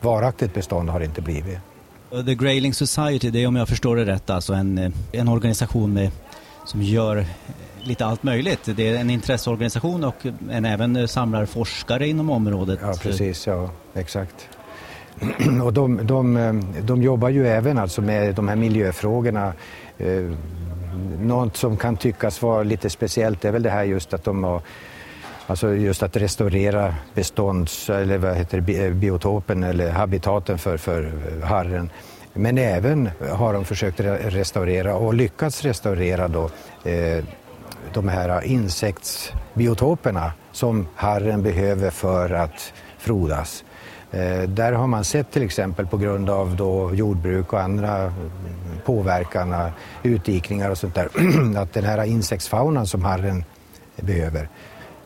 [0.00, 1.58] varaktigt bestånd har det inte blivit.
[2.12, 5.28] Eh, The Grayling Society, det är om jag förstår det rätt alltså en, eh, en
[5.28, 6.10] organisation med,
[6.64, 7.24] som gör eh,
[7.82, 8.60] lite allt möjligt.
[8.64, 12.78] Det är en intresseorganisation och en även samlar forskare inom området.
[12.82, 13.46] Ja, precis.
[13.46, 14.48] Ja, exakt.
[15.64, 19.52] Och de, de, de jobbar ju även alltså med de här miljöfrågorna.
[21.20, 24.62] Något som kan tyckas vara lite speciellt är väl det här just att de har
[25.48, 31.04] Alltså just att restaurera bestånds eller vad heter det, eh, biotopen eller habitaten för, för
[31.04, 31.90] eh, harren.
[32.32, 36.50] Men även har de försökt restaurera och lyckats restaurera då,
[36.90, 37.24] eh,
[37.92, 43.64] de här insektsbiotoperna som harren behöver för att frodas.
[44.10, 48.14] Eh, där har man sett till exempel på grund av då jordbruk och andra mm,
[48.84, 49.70] påverkan,
[50.02, 51.08] utdikningar och sånt där,
[51.58, 53.44] att den här insektsfaunan som harren
[53.96, 54.48] behöver,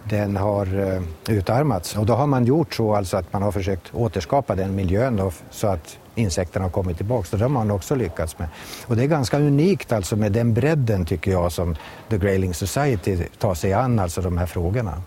[0.05, 1.97] den har eh, utarmats.
[1.97, 5.33] Och då har man gjort så alltså att man har försökt återskapa den miljön då,
[5.51, 7.27] så att insekterna har kommit tillbaka.
[7.27, 8.49] Så det har man också lyckats med.
[8.87, 11.77] Och det är ganska unikt alltså med den bredden tycker jag som
[12.11, 15.03] The Grayling Society tar sig an alltså de här frågorna.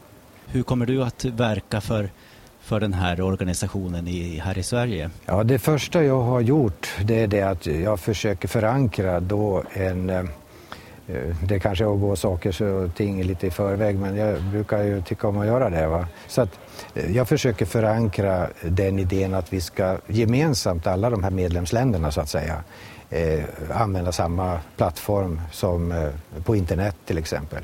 [0.48, 2.10] Hur kommer du att verka för
[2.66, 5.10] för den här organisationen i, här i Sverige?
[5.26, 10.10] Ja, det första jag har gjort det är det att jag försöker förankra då en
[10.10, 10.24] eh,
[11.08, 14.84] Eh, det kanske är att gå saker och ting lite i förväg men jag brukar
[14.84, 15.88] ju tycka om att göra det.
[15.88, 16.08] Va?
[16.28, 16.60] Så att
[16.94, 22.22] eh, jag försöker förankra den idén att vi ska gemensamt, alla de här medlemsländerna så
[22.22, 22.64] att säga,
[23.10, 23.44] eh,
[23.74, 26.10] använda samma plattform som eh,
[26.44, 27.64] på internet till exempel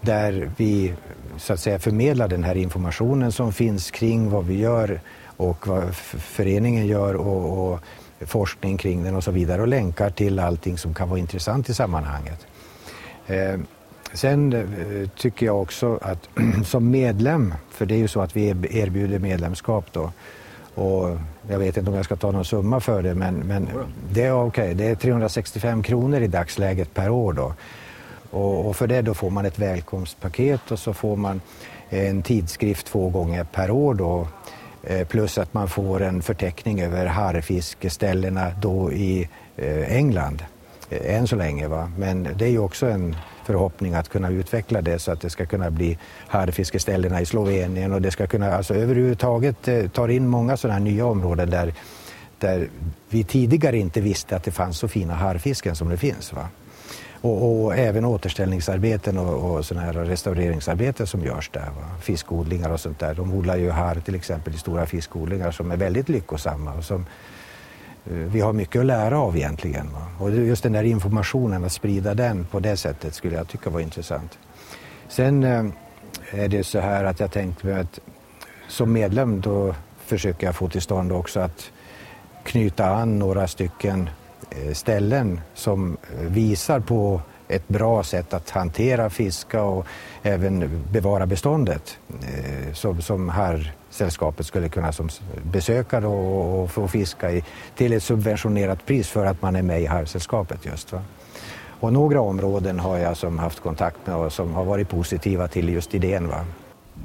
[0.00, 0.94] där vi
[1.38, 5.00] så att säga förmedlar den här informationen som finns kring vad vi gör
[5.36, 7.80] och vad föreningen gör och, och
[8.20, 11.74] forskning kring den och så vidare och länkar till allting som kan vara intressant i
[11.74, 12.46] sammanhanget.
[13.26, 13.60] Eh,
[14.12, 16.28] sen eh, tycker jag också att
[16.64, 20.12] som medlem, för det är ju så att vi erbjuder medlemskap då,
[20.74, 21.18] och
[21.48, 23.68] jag vet inte om jag ska ta någon summa för det, men, men
[24.12, 24.46] det är okej.
[24.46, 24.74] Okay.
[24.74, 27.54] Det är 365 kronor i dagsläget per år då.
[28.30, 31.40] Och, och, för det då får man ett välkomstpaket och så får man
[31.88, 34.28] en tidskrift två gånger per år då.
[34.82, 39.28] Eh, plus att man får en förteckning över harrfiskeställena då i
[39.88, 40.42] England.
[40.90, 41.68] Eh, än så länge.
[41.68, 41.90] Va?
[41.98, 45.46] Men det är ju också en förhoppning att kunna utveckla det så att det ska
[45.46, 50.56] kunna bli harrfiskeställena i Slovenien och det ska kunna alltså överhuvudtaget eh, ta in många
[50.56, 51.74] sådana här nya områden där,
[52.38, 52.68] där
[53.08, 56.32] vi tidigare inte visste att det fanns så fina harrfisken som det finns.
[56.32, 56.48] Va?
[57.20, 61.60] Och, och, även återställningsarbeten och, och sådana här restaureringsarbeten som görs där.
[61.60, 62.00] Va?
[62.02, 63.14] Fiskodlingar och sånt där.
[63.14, 67.06] De odlar ju harr till exempel i stora fiskodlingar som är väldigt lyckosamma och som
[68.10, 69.88] Eh, vi har mycket att lära av egentligen.
[70.18, 73.80] Och just den där informationen, att sprida den på det sättet skulle jag tycka var
[73.80, 74.38] intressant.
[75.08, 75.64] Sen eh,
[76.30, 78.00] är det så här att jag tänkte mig att
[78.68, 81.70] som medlem då försöker jag få till stånd också att
[82.44, 84.10] knyta an några stycken
[84.50, 89.86] eh, ställen som visar på ett bra sätt att hantera fiska och
[90.22, 95.08] även bevara beståndet eh, som, som här sällskapet skulle kunna som
[95.42, 97.44] besöka och, och få fiska i,
[97.76, 100.92] till ett subventionerat pris för att man är med i harrsällskapet just.
[100.92, 101.02] Va?
[101.80, 105.68] Och några områden har jag som haft kontakt med och som har varit positiva till
[105.68, 106.28] just idén.
[106.28, 106.44] Va?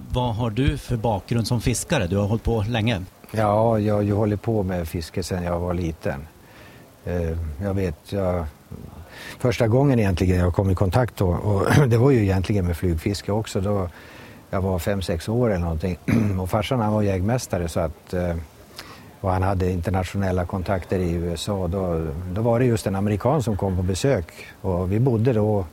[0.10, 2.08] Vad har du för bakgrund som fiskare?
[2.08, 3.02] Du har hållit på länge.
[3.32, 6.28] Ja, jag har hållit på med fiske sedan jag var liten.
[7.06, 8.46] Eh, jag vet, jag,
[9.40, 13.32] första gången egentligen jag kom i kontakt då, och det var ju egentligen med flygfiske
[13.32, 13.62] också.
[13.62, 13.90] Då
[14.50, 15.98] jag var fem sex år eller någonting
[16.42, 18.36] och farsan han var jägmästare så att eh,
[19.22, 21.68] och han hade internationella kontakter i USA.
[21.68, 24.26] Då, då var det just en amerikan som kom på besök
[24.62, 25.66] och vi bodde då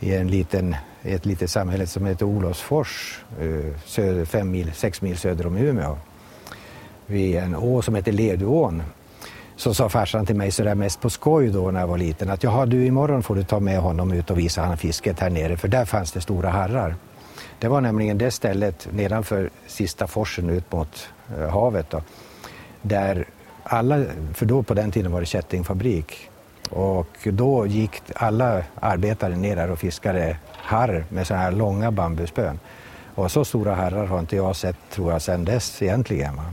[0.00, 5.18] i en liten, ett litet samhälle som heter Olofsfors, eh, söder, fem mil, sex mil
[5.18, 5.96] söder om Umeå.
[7.06, 8.82] Vid en å som heter Leduån
[9.56, 12.42] så sa farsan till mig sådär mest på skoj då när jag var liten att
[12.42, 15.56] jaha du imorgon får du ta med honom ut och visa han fisket här nere
[15.56, 16.96] för där fanns det stora harrar.
[17.58, 22.02] Det var nämligen det stället nedanför sista forsen ut mot eh, havet då,
[22.82, 23.26] där
[23.62, 26.30] alla, för då på den tiden var det kättingfabrik
[26.70, 32.60] och då gick alla arbetare ner där och fiskade harr med sådana här långa bambuspön.
[33.14, 36.36] Och så stora harrar har inte jag sett tror jag sedan dess egentligen.
[36.36, 36.44] Va?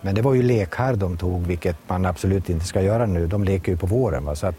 [0.00, 3.26] Men det var ju lekharr de tog, vilket man absolut inte ska göra nu.
[3.26, 4.24] De leker ju på våren.
[4.24, 4.34] Va?
[4.34, 4.54] Så att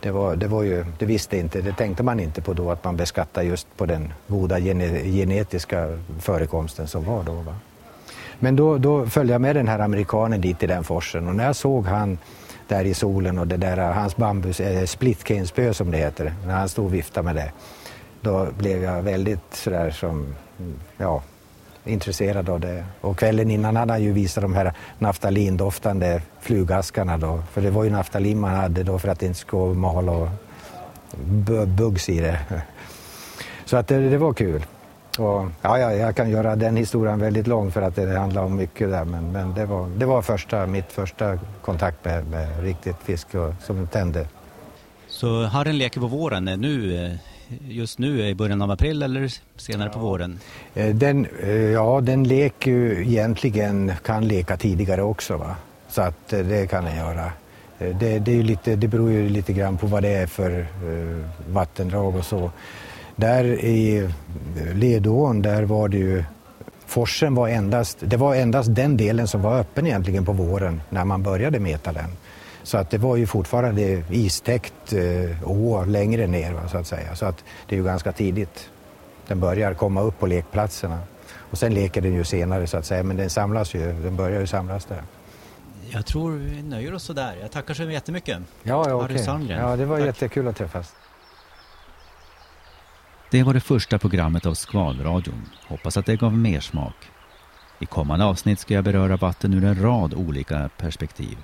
[0.00, 2.84] det, var, det, var ju, det visste inte, det tänkte man inte på då att
[2.84, 7.32] man beskattar just på den goda gene, genetiska förekomsten som var då.
[7.32, 7.54] Va?
[8.38, 11.44] Men då, då följde jag med den här amerikanen dit till den forsen och när
[11.44, 12.18] jag såg han
[12.68, 16.68] där i solen och det där, hans bambus, eh, splitcanespö som det heter, när han
[16.68, 17.52] stod och viftade med det,
[18.20, 20.34] då blev jag väldigt sådär som,
[20.96, 21.22] ja,
[21.88, 22.84] intresserad av det.
[23.00, 27.42] Och kvällen innan hade han ju visat de här naftalindoftande flugaskarna då.
[27.52, 30.28] För det var ju naftalin man hade då för att det inte skulle mala och
[31.66, 32.38] buggs i det.
[33.64, 34.64] Så att det, det var kul.
[35.18, 38.56] Och, ja, ja, jag kan göra den historien väldigt lång för att det handlar om
[38.56, 39.04] mycket där.
[39.04, 43.54] Men, men det, var, det var första, mitt första kontakt med, med riktigt fisk och,
[43.62, 44.26] som tände.
[45.08, 47.12] Så harren leker på våren eh, nu eh,
[47.68, 50.38] just nu i början av april eller senare på våren?
[50.74, 55.36] Eh, den, eh, ja, den leker ju egentligen, kan leka tidigare också.
[55.36, 55.56] Va?
[55.88, 57.32] Så att eh, det kan den göra.
[57.78, 60.66] Det, det, är lite, det beror ju lite grann på vad det är för
[61.48, 62.50] vattendrag och så.
[63.16, 64.08] Där i
[64.74, 66.24] Ledån, där var det ju
[66.86, 71.04] Forsen var endast, det var endast den delen som var öppen egentligen på våren när
[71.04, 72.10] man började meta den.
[72.62, 77.14] Så att det var ju fortfarande istäckt eh, å längre ner va, så att säga.
[77.14, 78.70] Så att det är ju ganska tidigt
[79.28, 81.00] den börjar komma upp på lekplatserna.
[81.50, 84.40] Och sen leker den ju senare så att säga, men den samlas ju, den börjar
[84.40, 85.02] ju samlas där.
[85.90, 87.36] Jag tror vi nöjer oss så där.
[87.40, 88.38] Jag tackar så jättemycket.
[88.62, 89.46] Ja, ja, okay.
[89.48, 90.06] ja det var Tack.
[90.06, 90.94] jättekul att träffas.
[93.30, 95.42] Det var det första programmet av Skvalradion.
[95.68, 97.10] Hoppas att det gav mer smak.
[97.78, 101.38] I kommande avsnitt ska jag beröra vatten ur en rad olika perspektiv.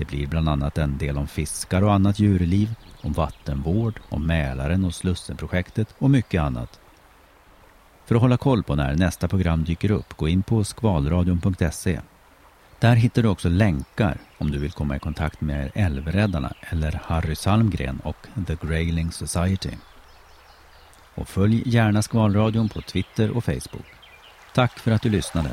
[0.00, 4.84] Det blir bland annat en del om fiskar och annat djurliv, om vattenvård, om Mälaren
[4.84, 6.80] och Slussenprojektet och mycket annat.
[8.06, 12.00] För att hålla koll på när nästa program dyker upp, gå in på skvalradion.se.
[12.78, 17.34] Där hittar du också länkar om du vill komma i kontakt med Älvräddarna eller Harry
[17.34, 19.72] Salmgren och The Grayling Society.
[21.14, 23.86] Och följ gärna Skvalradion på Twitter och Facebook.
[24.54, 25.50] Tack för att du lyssnade.